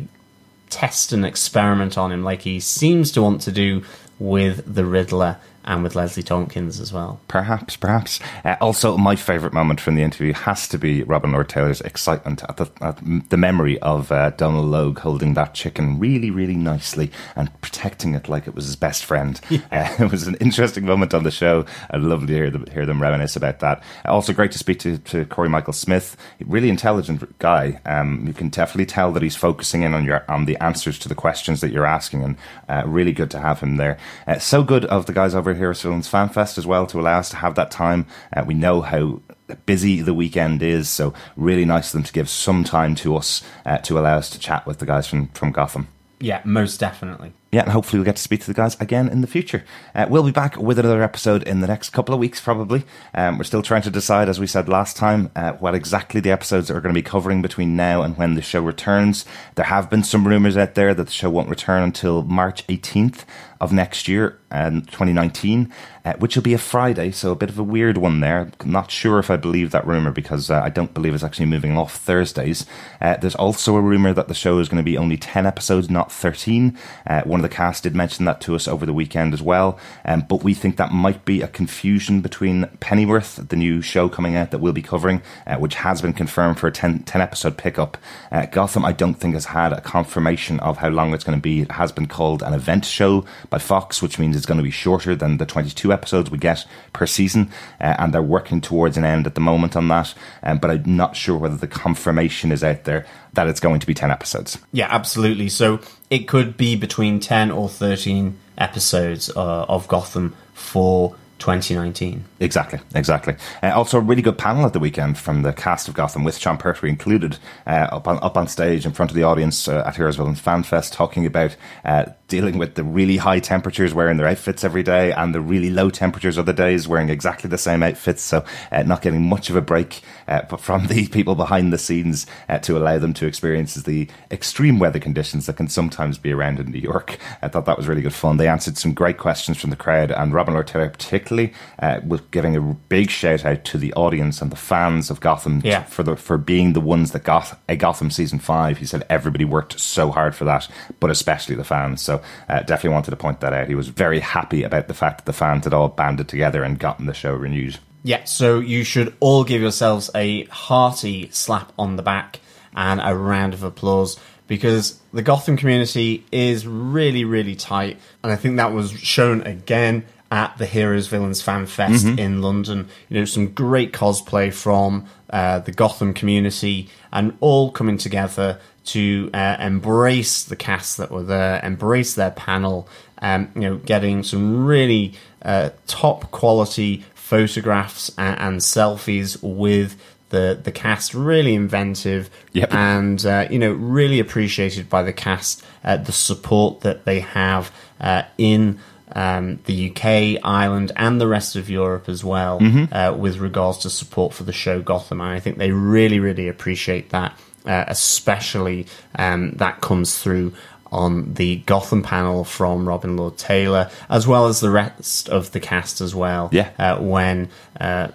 test 0.70 1.12
and 1.12 1.26
experiment 1.26 1.98
on 1.98 2.12
him 2.12 2.22
like 2.22 2.42
he 2.42 2.60
seems 2.60 3.10
to 3.12 3.22
want 3.22 3.40
to 3.42 3.52
do 3.52 3.82
with 4.18 4.72
the 4.72 4.84
Riddler 4.84 5.38
and 5.70 5.84
with 5.84 5.94
Leslie 5.94 6.24
Tompkins 6.24 6.80
as 6.80 6.92
well. 6.92 7.20
Perhaps, 7.28 7.76
perhaps. 7.76 8.18
Uh, 8.44 8.56
also, 8.60 8.96
my 8.96 9.14
favourite 9.14 9.54
moment 9.54 9.80
from 9.80 9.94
the 9.94 10.02
interview 10.02 10.32
has 10.32 10.66
to 10.66 10.78
be 10.78 11.04
Robin 11.04 11.30
Lord 11.30 11.48
Taylor's 11.48 11.80
excitement 11.82 12.42
at 12.48 12.56
the, 12.56 12.68
at 12.80 12.98
the 13.30 13.36
memory 13.36 13.78
of 13.78 14.10
uh, 14.10 14.30
Donal 14.30 14.64
Logue 14.64 14.98
holding 14.98 15.34
that 15.34 15.54
chicken 15.54 16.00
really, 16.00 16.28
really 16.28 16.56
nicely 16.56 17.12
and 17.36 17.48
protecting 17.60 18.14
it 18.14 18.28
like 18.28 18.48
it 18.48 18.54
was 18.56 18.64
his 18.64 18.74
best 18.74 19.04
friend. 19.04 19.40
Yeah. 19.48 19.60
Uh, 19.70 20.04
it 20.04 20.10
was 20.10 20.26
an 20.26 20.34
interesting 20.40 20.84
moment 20.84 21.14
on 21.14 21.22
the 21.22 21.30
show. 21.30 21.64
I'd 21.90 22.00
love 22.00 22.26
to 22.26 22.32
hear 22.32 22.50
them, 22.50 22.66
hear 22.72 22.84
them 22.84 23.00
reminisce 23.00 23.36
about 23.36 23.60
that. 23.60 23.82
Also, 24.04 24.32
great 24.32 24.50
to 24.52 24.58
speak 24.58 24.80
to, 24.80 24.98
to 24.98 25.24
Cory 25.26 25.48
Michael 25.48 25.72
Smith, 25.72 26.16
really 26.44 26.68
intelligent 26.68 27.38
guy. 27.38 27.80
Um, 27.86 28.26
you 28.26 28.32
can 28.32 28.48
definitely 28.48 28.86
tell 28.86 29.12
that 29.12 29.22
he's 29.22 29.36
focusing 29.36 29.82
in 29.82 29.94
on 29.94 30.04
your 30.04 30.24
on 30.28 30.46
the 30.46 30.56
answers 30.56 30.98
to 31.00 31.08
the 31.08 31.14
questions 31.14 31.60
that 31.60 31.70
you're 31.70 31.86
asking, 31.86 32.24
and 32.24 32.36
uh, 32.68 32.82
really 32.84 33.12
good 33.12 33.30
to 33.30 33.38
have 33.38 33.60
him 33.60 33.76
there. 33.76 33.96
Uh, 34.26 34.38
so 34.38 34.64
good 34.64 34.84
of 34.86 35.06
the 35.06 35.12
guys 35.12 35.34
over 35.34 35.54
Heroes 35.60 35.82
Villains 35.82 36.08
Fan 36.08 36.28
Fest 36.28 36.58
as 36.58 36.66
well 36.66 36.86
to 36.86 36.98
allow 36.98 37.18
us 37.18 37.30
to 37.30 37.36
have 37.36 37.54
that 37.54 37.70
time. 37.70 38.06
Uh, 38.34 38.44
we 38.46 38.54
know 38.54 38.80
how 38.80 39.20
busy 39.66 40.00
the 40.00 40.14
weekend 40.14 40.62
is, 40.62 40.88
so 40.88 41.14
really 41.36 41.64
nice 41.64 41.88
of 41.88 41.92
them 41.92 42.02
to 42.04 42.12
give 42.12 42.28
some 42.28 42.64
time 42.64 42.94
to 42.96 43.16
us 43.16 43.42
uh, 43.66 43.78
to 43.78 43.98
allow 43.98 44.16
us 44.16 44.30
to 44.30 44.38
chat 44.38 44.66
with 44.66 44.78
the 44.78 44.86
guys 44.86 45.06
from, 45.06 45.28
from 45.28 45.52
Gotham. 45.52 45.88
Yeah, 46.18 46.40
most 46.44 46.80
definitely. 46.80 47.32
Yeah, 47.52 47.62
and 47.62 47.72
hopefully 47.72 47.98
we'll 47.98 48.04
get 48.04 48.14
to 48.14 48.22
speak 48.22 48.40
to 48.42 48.46
the 48.46 48.54
guys 48.54 48.80
again 48.80 49.08
in 49.08 49.22
the 49.22 49.26
future. 49.26 49.64
Uh, 49.92 50.06
we'll 50.08 50.22
be 50.22 50.30
back 50.30 50.56
with 50.56 50.78
another 50.78 51.02
episode 51.02 51.42
in 51.42 51.60
the 51.60 51.66
next 51.66 51.90
couple 51.90 52.14
of 52.14 52.20
weeks, 52.20 52.40
probably. 52.40 52.84
Um, 53.12 53.38
we're 53.38 53.44
still 53.44 53.62
trying 53.62 53.82
to 53.82 53.90
decide, 53.90 54.28
as 54.28 54.38
we 54.38 54.46
said 54.46 54.68
last 54.68 54.96
time, 54.96 55.32
uh, 55.34 55.52
what 55.54 55.74
exactly 55.74 56.20
the 56.20 56.30
episodes 56.30 56.70
are 56.70 56.80
going 56.80 56.94
to 56.94 56.98
be 56.98 57.02
covering 57.02 57.42
between 57.42 57.74
now 57.74 58.02
and 58.02 58.16
when 58.16 58.36
the 58.36 58.42
show 58.42 58.62
returns. 58.62 59.24
There 59.56 59.64
have 59.64 59.90
been 59.90 60.04
some 60.04 60.28
rumours 60.28 60.56
out 60.56 60.76
there 60.76 60.94
that 60.94 61.04
the 61.04 61.12
show 61.12 61.28
won't 61.28 61.48
return 61.48 61.82
until 61.82 62.22
March 62.22 62.64
18th 62.68 63.24
of 63.60 63.72
next 63.74 64.08
year, 64.08 64.38
um, 64.50 64.80
2019, 64.82 65.70
uh, 66.04 66.14
which 66.14 66.34
will 66.34 66.42
be 66.42 66.54
a 66.54 66.58
Friday, 66.58 67.10
so 67.10 67.30
a 67.30 67.36
bit 67.36 67.50
of 67.50 67.58
a 67.58 67.62
weird 67.62 67.98
one 67.98 68.20
there. 68.20 68.50
not 68.64 68.90
sure 68.90 69.18
if 69.18 69.30
I 69.30 69.36
believe 69.36 69.70
that 69.70 69.86
rumour 69.86 70.12
because 70.12 70.50
uh, 70.50 70.62
I 70.64 70.70
don't 70.70 70.94
believe 70.94 71.14
it's 71.14 71.22
actually 71.22 71.46
moving 71.46 71.76
off 71.76 71.96
Thursdays. 71.96 72.64
Uh, 73.02 73.18
there's 73.18 73.34
also 73.34 73.76
a 73.76 73.82
rumour 73.82 74.14
that 74.14 74.28
the 74.28 74.34
show 74.34 74.58
is 74.58 74.68
going 74.70 74.82
to 74.82 74.90
be 74.90 74.96
only 74.96 75.18
10 75.18 75.44
episodes, 75.44 75.90
not 75.90 76.10
13. 76.10 76.76
Uh, 77.06 77.22
one 77.22 77.39
of 77.44 77.50
the 77.50 77.54
cast 77.54 77.82
did 77.82 77.94
mention 77.94 78.24
that 78.26 78.40
to 78.42 78.54
us 78.54 78.68
over 78.68 78.86
the 78.86 78.92
weekend 78.92 79.34
as 79.34 79.42
well, 79.42 79.78
um, 80.04 80.24
but 80.28 80.42
we 80.42 80.54
think 80.54 80.76
that 80.76 80.92
might 80.92 81.24
be 81.24 81.42
a 81.42 81.48
confusion 81.48 82.20
between 82.20 82.66
Pennyworth, 82.80 83.48
the 83.48 83.56
new 83.56 83.82
show 83.82 84.08
coming 84.08 84.36
out 84.36 84.50
that 84.50 84.58
we'll 84.58 84.72
be 84.72 84.82
covering, 84.82 85.22
uh, 85.46 85.56
which 85.56 85.74
has 85.76 86.00
been 86.00 86.12
confirmed 86.12 86.58
for 86.58 86.66
a 86.66 86.72
10, 86.72 87.00
10 87.00 87.20
episode 87.20 87.56
pickup. 87.56 87.98
Uh, 88.30 88.46
Gotham, 88.46 88.84
I 88.84 88.92
don't 88.92 89.14
think, 89.14 89.34
has 89.34 89.46
had 89.46 89.72
a 89.72 89.80
confirmation 89.80 90.60
of 90.60 90.78
how 90.78 90.88
long 90.88 91.14
it's 91.14 91.24
going 91.24 91.38
to 91.38 91.42
be. 91.42 91.62
It 91.62 91.72
has 91.72 91.92
been 91.92 92.06
called 92.06 92.42
an 92.42 92.54
event 92.54 92.84
show 92.84 93.24
by 93.48 93.58
Fox, 93.58 94.02
which 94.02 94.18
means 94.18 94.36
it's 94.36 94.46
going 94.46 94.58
to 94.58 94.64
be 94.64 94.70
shorter 94.70 95.14
than 95.14 95.38
the 95.38 95.46
22 95.46 95.92
episodes 95.92 96.30
we 96.30 96.38
get 96.38 96.66
per 96.92 97.06
season, 97.06 97.50
uh, 97.80 97.96
and 97.98 98.14
they're 98.14 98.22
working 98.22 98.60
towards 98.60 98.96
an 98.96 99.04
end 99.04 99.26
at 99.26 99.34
the 99.34 99.40
moment 99.40 99.76
on 99.76 99.88
that. 99.88 100.14
Um, 100.42 100.58
but 100.58 100.70
I'm 100.70 100.96
not 100.96 101.16
sure 101.16 101.38
whether 101.38 101.56
the 101.56 101.66
confirmation 101.66 102.52
is 102.52 102.62
out 102.62 102.84
there 102.84 103.06
that 103.34 103.46
it's 103.46 103.60
going 103.60 103.80
to 103.80 103.86
be 103.86 103.94
10 103.94 104.10
episodes. 104.10 104.58
Yeah, 104.72 104.88
absolutely. 104.90 105.48
So 105.48 105.80
it 106.10 106.28
could 106.28 106.56
be 106.56 106.76
between 106.76 107.20
10 107.20 107.50
or 107.50 107.68
13 107.68 108.36
episodes 108.58 109.30
uh, 109.36 109.64
of 109.64 109.88
Gotham 109.88 110.34
for 110.54 111.16
2019. 111.40 112.24
Exactly, 112.38 112.78
exactly. 112.94 113.34
Uh, 113.62 113.70
also, 113.70 113.98
a 113.98 114.00
really 114.00 114.22
good 114.22 114.38
panel 114.38 114.66
at 114.66 114.72
the 114.72 114.78
weekend 114.78 115.18
from 115.18 115.42
the 115.42 115.52
cast 115.52 115.88
of 115.88 115.94
Gotham, 115.94 116.22
with 116.22 116.36
Sean 116.38 116.58
Pertwee 116.58 116.90
included, 116.90 117.38
uh, 117.66 117.88
up 117.90 118.06
on 118.06 118.18
up 118.22 118.36
on 118.36 118.46
stage 118.46 118.86
in 118.86 118.92
front 118.92 119.10
of 119.10 119.16
the 119.16 119.24
audience 119.24 119.66
uh, 119.66 119.82
at 119.86 119.96
Heroes 119.96 120.16
Villains 120.16 120.38
Fan 120.38 120.62
Fest, 120.62 120.92
talking 120.92 121.26
about 121.26 121.56
uh, 121.84 122.04
dealing 122.30 122.56
with 122.56 122.76
the 122.76 122.84
really 122.84 123.18
high 123.18 123.40
temperatures, 123.40 123.92
wearing 123.92 124.16
their 124.16 124.26
outfits 124.28 124.64
every 124.64 124.82
day, 124.82 125.12
and 125.12 125.34
the 125.34 125.40
really 125.40 125.68
low 125.68 125.90
temperatures 125.90 126.38
other 126.38 126.54
days, 126.54 126.88
wearing 126.88 127.10
exactly 127.10 127.50
the 127.50 127.58
same 127.58 127.82
outfits. 127.82 128.22
So, 128.22 128.42
uh, 128.72 128.82
not 128.84 129.02
getting 129.02 129.28
much 129.28 129.50
of 129.50 129.56
a 129.56 129.60
break 129.60 130.00
uh, 130.28 130.42
from 130.56 130.86
the 130.88 131.08
people 131.08 131.34
behind 131.34 131.72
the 131.72 131.78
scenes 131.78 132.26
to 132.62 132.78
allow 132.78 132.98
them 132.98 133.12
to 133.14 133.26
experience 133.26 133.74
the 133.74 134.08
extreme 134.30 134.78
weather 134.78 134.98
conditions 134.98 135.46
that 135.46 135.56
can 135.56 135.68
sometimes 135.68 136.16
be 136.16 136.32
around 136.32 136.58
in 136.58 136.70
New 136.70 136.78
York. 136.78 137.18
I 137.42 137.48
thought 137.48 137.66
that 137.66 137.76
was 137.76 137.88
really 137.88 138.02
good 138.02 138.14
fun. 138.14 138.36
They 138.36 138.48
answered 138.48 138.78
some 138.78 138.94
great 138.94 139.18
questions 139.18 139.58
from 139.60 139.70
the 139.70 139.76
crowd, 139.76 140.10
and 140.10 140.32
Robin 140.32 140.54
Lord 140.54 140.66
Taylor 140.66 140.88
particularly 140.88 141.52
uh, 141.80 142.00
was 142.06 142.20
giving 142.30 142.56
a 142.56 142.60
big 142.60 143.10
shout 143.10 143.44
out 143.44 143.64
to 143.64 143.78
the 143.78 143.92
audience 143.94 144.40
and 144.40 144.52
the 144.52 144.56
fans 144.56 145.10
of 145.10 145.20
Gotham 145.20 145.60
yeah. 145.64 145.84
for 145.84 146.02
the 146.02 146.16
for 146.16 146.38
being 146.38 146.72
the 146.72 146.80
ones 146.80 147.12
that 147.12 147.24
got 147.24 147.58
a 147.68 147.76
Gotham 147.76 148.10
season 148.10 148.38
five. 148.38 148.78
He 148.78 148.86
said 148.86 149.04
everybody 149.10 149.44
worked 149.44 149.80
so 149.80 150.10
hard 150.10 150.34
for 150.34 150.44
that, 150.44 150.68
but 151.00 151.10
especially 151.10 151.54
the 151.54 151.64
fans. 151.64 152.02
So 152.02 152.19
uh, 152.48 152.60
definitely 152.60 152.90
wanted 152.90 153.10
to 153.10 153.16
point 153.16 153.40
that 153.40 153.52
out. 153.52 153.68
He 153.68 153.74
was 153.74 153.88
very 153.88 154.20
happy 154.20 154.62
about 154.62 154.88
the 154.88 154.94
fact 154.94 155.18
that 155.18 155.26
the 155.26 155.32
fans 155.32 155.64
had 155.64 155.74
all 155.74 155.88
banded 155.88 156.28
together 156.28 156.62
and 156.62 156.78
gotten 156.78 157.06
the 157.06 157.14
show 157.14 157.34
renewed. 157.34 157.78
Yeah, 158.02 158.24
so 158.24 158.60
you 158.60 158.84
should 158.84 159.14
all 159.20 159.44
give 159.44 159.60
yourselves 159.60 160.10
a 160.14 160.44
hearty 160.44 161.28
slap 161.30 161.72
on 161.78 161.96
the 161.96 162.02
back 162.02 162.40
and 162.74 163.00
a 163.02 163.14
round 163.14 163.52
of 163.52 163.62
applause 163.62 164.18
because 164.46 164.98
the 165.12 165.22
Gotham 165.22 165.56
community 165.56 166.24
is 166.32 166.66
really, 166.66 167.24
really 167.24 167.54
tight. 167.54 167.98
And 168.22 168.32
I 168.32 168.36
think 168.36 168.56
that 168.56 168.72
was 168.72 168.90
shown 168.90 169.42
again 169.42 170.04
at 170.30 170.56
the 170.58 170.66
Heroes 170.66 171.08
Villains 171.08 171.42
Fan 171.42 171.66
Fest 171.66 172.06
mm-hmm. 172.06 172.18
in 172.18 172.42
London. 172.42 172.88
You 173.08 173.20
know, 173.20 173.24
some 173.24 173.48
great 173.48 173.92
cosplay 173.92 174.52
from 174.52 175.06
uh, 175.28 175.60
the 175.60 175.72
Gotham 175.72 176.14
community 176.14 176.88
and 177.12 177.36
all 177.40 177.70
coming 177.70 177.98
together 177.98 178.60
to 178.84 179.30
uh, 179.34 179.56
embrace 179.60 180.44
the 180.44 180.56
cast 180.56 180.96
that 180.96 181.10
were 181.10 181.22
there, 181.22 181.60
embrace 181.64 182.14
their 182.14 182.30
panel, 182.30 182.88
um, 183.22 183.50
you 183.54 183.62
know, 183.62 183.76
getting 183.76 184.22
some 184.22 184.64
really 184.66 185.14
uh, 185.42 185.70
top 185.86 186.30
quality 186.30 187.04
photographs 187.14 188.10
and, 188.18 188.38
and 188.40 188.60
selfies 188.60 189.38
with 189.42 189.96
the 190.30 190.58
the 190.62 190.72
cast 190.72 191.12
really 191.14 191.54
inventive 191.54 192.30
Yep. 192.52 192.72
and 192.72 193.26
uh, 193.26 193.46
you 193.50 193.58
know 193.58 193.72
really 193.72 194.20
appreciated 194.20 194.88
by 194.88 195.02
the 195.02 195.12
cast 195.12 195.64
uh, 195.84 195.96
the 195.96 196.12
support 196.12 196.80
that 196.82 197.04
they 197.04 197.20
have 197.20 197.72
uh, 198.00 198.22
in 198.38 198.78
um, 199.12 199.58
the 199.64 199.90
UK, 199.90 200.40
Ireland, 200.44 200.92
and 200.96 201.20
the 201.20 201.26
rest 201.26 201.56
of 201.56 201.68
Europe 201.68 202.08
as 202.08 202.22
well 202.22 202.60
uh, 202.92 203.12
with 203.16 203.38
regards 203.38 203.78
to 203.78 203.90
support 203.90 204.32
for 204.34 204.44
the 204.44 204.52
show 204.52 204.80
Gotham. 204.80 205.20
And 205.20 205.30
I 205.30 205.40
think 205.40 205.58
they 205.58 205.72
really, 205.72 206.20
really 206.20 206.46
appreciate 206.48 207.10
that, 207.10 207.36
uh, 207.66 207.84
especially 207.88 208.86
um, 209.16 209.52
that 209.52 209.80
comes 209.80 210.18
through 210.18 210.52
on 210.92 211.34
the 211.34 211.56
Gotham 211.66 212.02
panel 212.02 212.44
from 212.44 212.88
Robin 212.88 213.16
Lord 213.16 213.38
Taylor, 213.38 213.90
as 214.08 214.26
well 214.26 214.46
as 214.46 214.60
the 214.60 214.70
rest 214.70 215.28
of 215.28 215.52
the 215.52 215.60
cast 215.60 216.00
as 216.00 216.14
well. 216.14 216.48
Yeah. 216.52 216.70
Uh, 216.78 216.98
when 216.98 217.48
uh, 217.80 218.08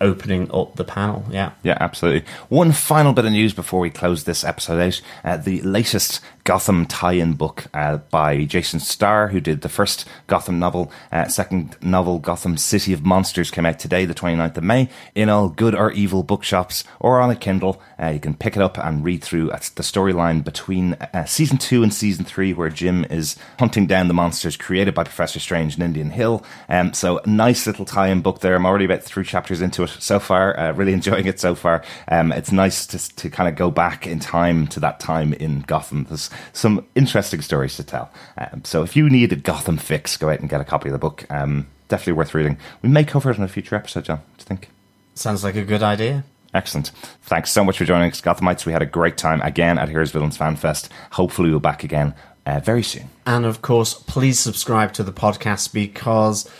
opening 0.00 0.50
up 0.52 0.76
the 0.76 0.84
panel. 0.84 1.24
Yeah. 1.30 1.52
Yeah, 1.62 1.78
absolutely. 1.80 2.28
One 2.48 2.72
final 2.72 3.12
bit 3.12 3.24
of 3.24 3.32
news 3.32 3.52
before 3.52 3.80
we 3.80 3.90
close 3.90 4.24
this 4.24 4.44
episode 4.44 4.80
out. 4.80 5.00
Uh, 5.24 5.36
the 5.38 5.60
latest 5.62 6.20
Gotham 6.48 6.86
tie-in 6.86 7.34
book 7.34 7.66
uh, 7.74 7.98
by 7.98 8.46
Jason 8.46 8.80
Starr, 8.80 9.28
who 9.28 9.38
did 9.38 9.60
the 9.60 9.68
first 9.68 10.08
Gotham 10.28 10.58
novel. 10.58 10.90
Uh, 11.12 11.28
second 11.28 11.76
novel, 11.82 12.18
Gotham 12.18 12.56
City 12.56 12.94
of 12.94 13.04
Monsters, 13.04 13.50
came 13.50 13.66
out 13.66 13.78
today, 13.78 14.06
the 14.06 14.14
29th 14.14 14.56
of 14.56 14.64
May, 14.64 14.88
in 15.14 15.28
all 15.28 15.50
good 15.50 15.74
or 15.74 15.92
evil 15.92 16.22
bookshops 16.22 16.84
or 17.00 17.20
on 17.20 17.28
a 17.28 17.36
Kindle. 17.36 17.82
Uh, 18.00 18.06
you 18.06 18.18
can 18.18 18.32
pick 18.32 18.56
it 18.56 18.62
up 18.62 18.78
and 18.78 19.04
read 19.04 19.22
through 19.22 19.50
uh, 19.50 19.58
the 19.74 19.82
storyline 19.82 20.42
between 20.42 20.94
uh, 20.94 21.26
season 21.26 21.58
two 21.58 21.82
and 21.82 21.92
season 21.92 22.24
three, 22.24 22.54
where 22.54 22.70
Jim 22.70 23.04
is 23.10 23.36
hunting 23.58 23.86
down 23.86 24.08
the 24.08 24.14
monsters 24.14 24.56
created 24.56 24.94
by 24.94 25.04
Professor 25.04 25.40
Strange 25.40 25.76
in 25.76 25.82
Indian 25.82 26.08
Hill. 26.08 26.42
Um, 26.70 26.94
so, 26.94 27.20
nice 27.26 27.66
little 27.66 27.84
tie-in 27.84 28.22
book 28.22 28.40
there. 28.40 28.54
I'm 28.54 28.64
already 28.64 28.86
about 28.86 29.02
three 29.02 29.24
chapters 29.24 29.60
into 29.60 29.82
it 29.82 29.90
so 29.98 30.18
far. 30.18 30.58
Uh, 30.58 30.72
really 30.72 30.92
enjoying 30.94 31.26
it 31.26 31.40
so 31.40 31.54
far. 31.54 31.84
Um, 32.10 32.32
it's 32.32 32.52
nice 32.52 32.86
to, 32.86 33.16
to 33.16 33.28
kind 33.28 33.50
of 33.50 33.54
go 33.54 33.70
back 33.70 34.06
in 34.06 34.18
time 34.18 34.66
to 34.68 34.80
that 34.80 34.98
time 34.98 35.34
in 35.34 35.60
Gotham. 35.60 36.04
There's 36.04 36.30
some 36.52 36.86
interesting 36.94 37.40
stories 37.40 37.76
to 37.76 37.84
tell. 37.84 38.10
Um, 38.36 38.62
so, 38.64 38.82
if 38.82 38.96
you 38.96 39.08
need 39.08 39.32
a 39.32 39.36
Gotham 39.36 39.76
fix, 39.76 40.16
go 40.16 40.30
out 40.30 40.40
and 40.40 40.48
get 40.48 40.60
a 40.60 40.64
copy 40.64 40.88
of 40.88 40.92
the 40.92 40.98
book. 40.98 41.24
Um, 41.30 41.66
definitely 41.88 42.14
worth 42.14 42.34
reading. 42.34 42.58
We 42.82 42.88
may 42.88 43.04
cover 43.04 43.30
it 43.30 43.38
in 43.38 43.44
a 43.44 43.48
future 43.48 43.74
episode, 43.74 44.04
John. 44.04 44.18
Do 44.18 44.40
you 44.40 44.44
think? 44.44 44.70
Sounds 45.14 45.42
like 45.42 45.56
a 45.56 45.64
good 45.64 45.82
idea. 45.82 46.24
Excellent. 46.54 46.88
Thanks 47.22 47.50
so 47.50 47.62
much 47.62 47.78
for 47.78 47.84
joining 47.84 48.10
us, 48.10 48.20
Gothamites. 48.20 48.64
We 48.64 48.72
had 48.72 48.82
a 48.82 48.86
great 48.86 49.18
time 49.18 49.40
again 49.42 49.78
at 49.78 49.88
Heroes 49.88 50.12
Villains 50.12 50.36
Fan 50.36 50.56
Fest. 50.56 50.90
Hopefully, 51.12 51.50
we'll 51.50 51.58
be 51.58 51.64
back 51.64 51.84
again 51.84 52.14
uh, 52.46 52.60
very 52.60 52.82
soon. 52.82 53.10
And 53.26 53.44
of 53.44 53.60
course, 53.60 53.94
please 53.94 54.38
subscribe 54.38 54.92
to 54.94 55.02
the 55.02 55.12
podcast 55.12 55.72
because 55.74 56.50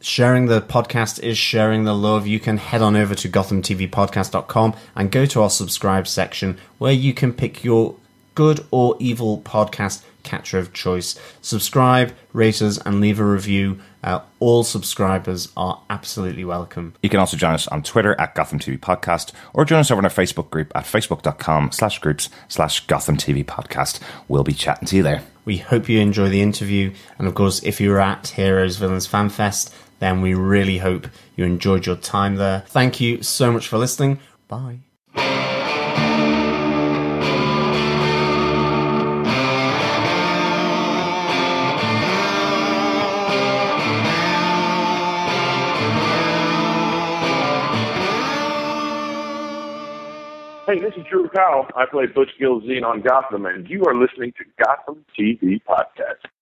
sharing 0.00 0.46
the 0.46 0.60
podcast 0.60 1.22
is 1.22 1.38
sharing 1.38 1.84
the 1.84 1.94
love. 1.94 2.26
You 2.26 2.40
can 2.40 2.58
head 2.58 2.82
on 2.82 2.96
over 2.96 3.14
to 3.14 3.28
GothamTVPodcast.com 3.28 4.74
and 4.96 5.10
go 5.10 5.26
to 5.26 5.42
our 5.42 5.50
subscribe 5.50 6.08
section 6.08 6.58
where 6.78 6.92
you 6.92 7.14
can 7.14 7.32
pick 7.32 7.62
your 7.62 7.94
good 8.36 8.64
or 8.70 8.96
evil 9.00 9.40
podcast 9.40 10.04
catcher 10.22 10.58
of 10.58 10.72
choice. 10.72 11.18
Subscribe, 11.40 12.14
rate 12.32 12.62
us, 12.62 12.78
and 12.78 13.00
leave 13.00 13.18
a 13.18 13.24
review. 13.24 13.80
Uh, 14.04 14.20
all 14.38 14.62
subscribers 14.62 15.48
are 15.56 15.82
absolutely 15.90 16.44
welcome. 16.44 16.94
You 17.02 17.08
can 17.08 17.18
also 17.18 17.36
join 17.36 17.54
us 17.54 17.66
on 17.68 17.82
Twitter 17.82 18.14
at 18.20 18.34
Gotham 18.34 18.58
TV 18.58 18.78
Podcast 18.78 19.32
or 19.54 19.64
join 19.64 19.80
us 19.80 19.90
over 19.90 20.00
in 20.00 20.04
our 20.04 20.10
Facebook 20.10 20.50
group 20.50 20.70
at 20.76 20.84
facebook.com 20.84 21.72
slash 21.72 21.98
groups 21.98 22.28
slash 22.48 22.86
Gotham 22.86 23.16
TV 23.16 23.44
Podcast. 23.44 24.00
We'll 24.28 24.44
be 24.44 24.52
chatting 24.52 24.86
to 24.88 24.96
you 24.96 25.02
there. 25.02 25.22
We 25.44 25.56
hope 25.58 25.88
you 25.88 26.00
enjoy 26.00 26.28
the 26.28 26.42
interview. 26.42 26.92
And 27.18 27.26
of 27.26 27.34
course, 27.34 27.62
if 27.62 27.80
you're 27.80 28.00
at 28.00 28.28
Heroes 28.28 28.76
Villains 28.76 29.06
Fan 29.06 29.28
Fest, 29.28 29.74
then 29.98 30.20
we 30.20 30.34
really 30.34 30.78
hope 30.78 31.08
you 31.36 31.44
enjoyed 31.44 31.86
your 31.86 31.96
time 31.96 32.36
there. 32.36 32.64
Thank 32.66 33.00
you 33.00 33.22
so 33.22 33.50
much 33.50 33.66
for 33.66 33.78
listening. 33.78 34.18
Bye. 34.48 34.85
Hey, 50.66 50.80
this 50.80 50.94
is 50.96 51.04
Drew 51.08 51.28
Powell. 51.28 51.68
I 51.76 51.86
play 51.88 52.06
Butch 52.06 52.30
Gilzean 52.40 52.82
on 52.82 53.00
Gotham, 53.00 53.46
and 53.46 53.70
you 53.70 53.84
are 53.84 53.94
listening 53.94 54.32
to 54.32 54.44
Gotham 54.64 55.04
TV 55.16 55.60
Podcast. 55.62 56.26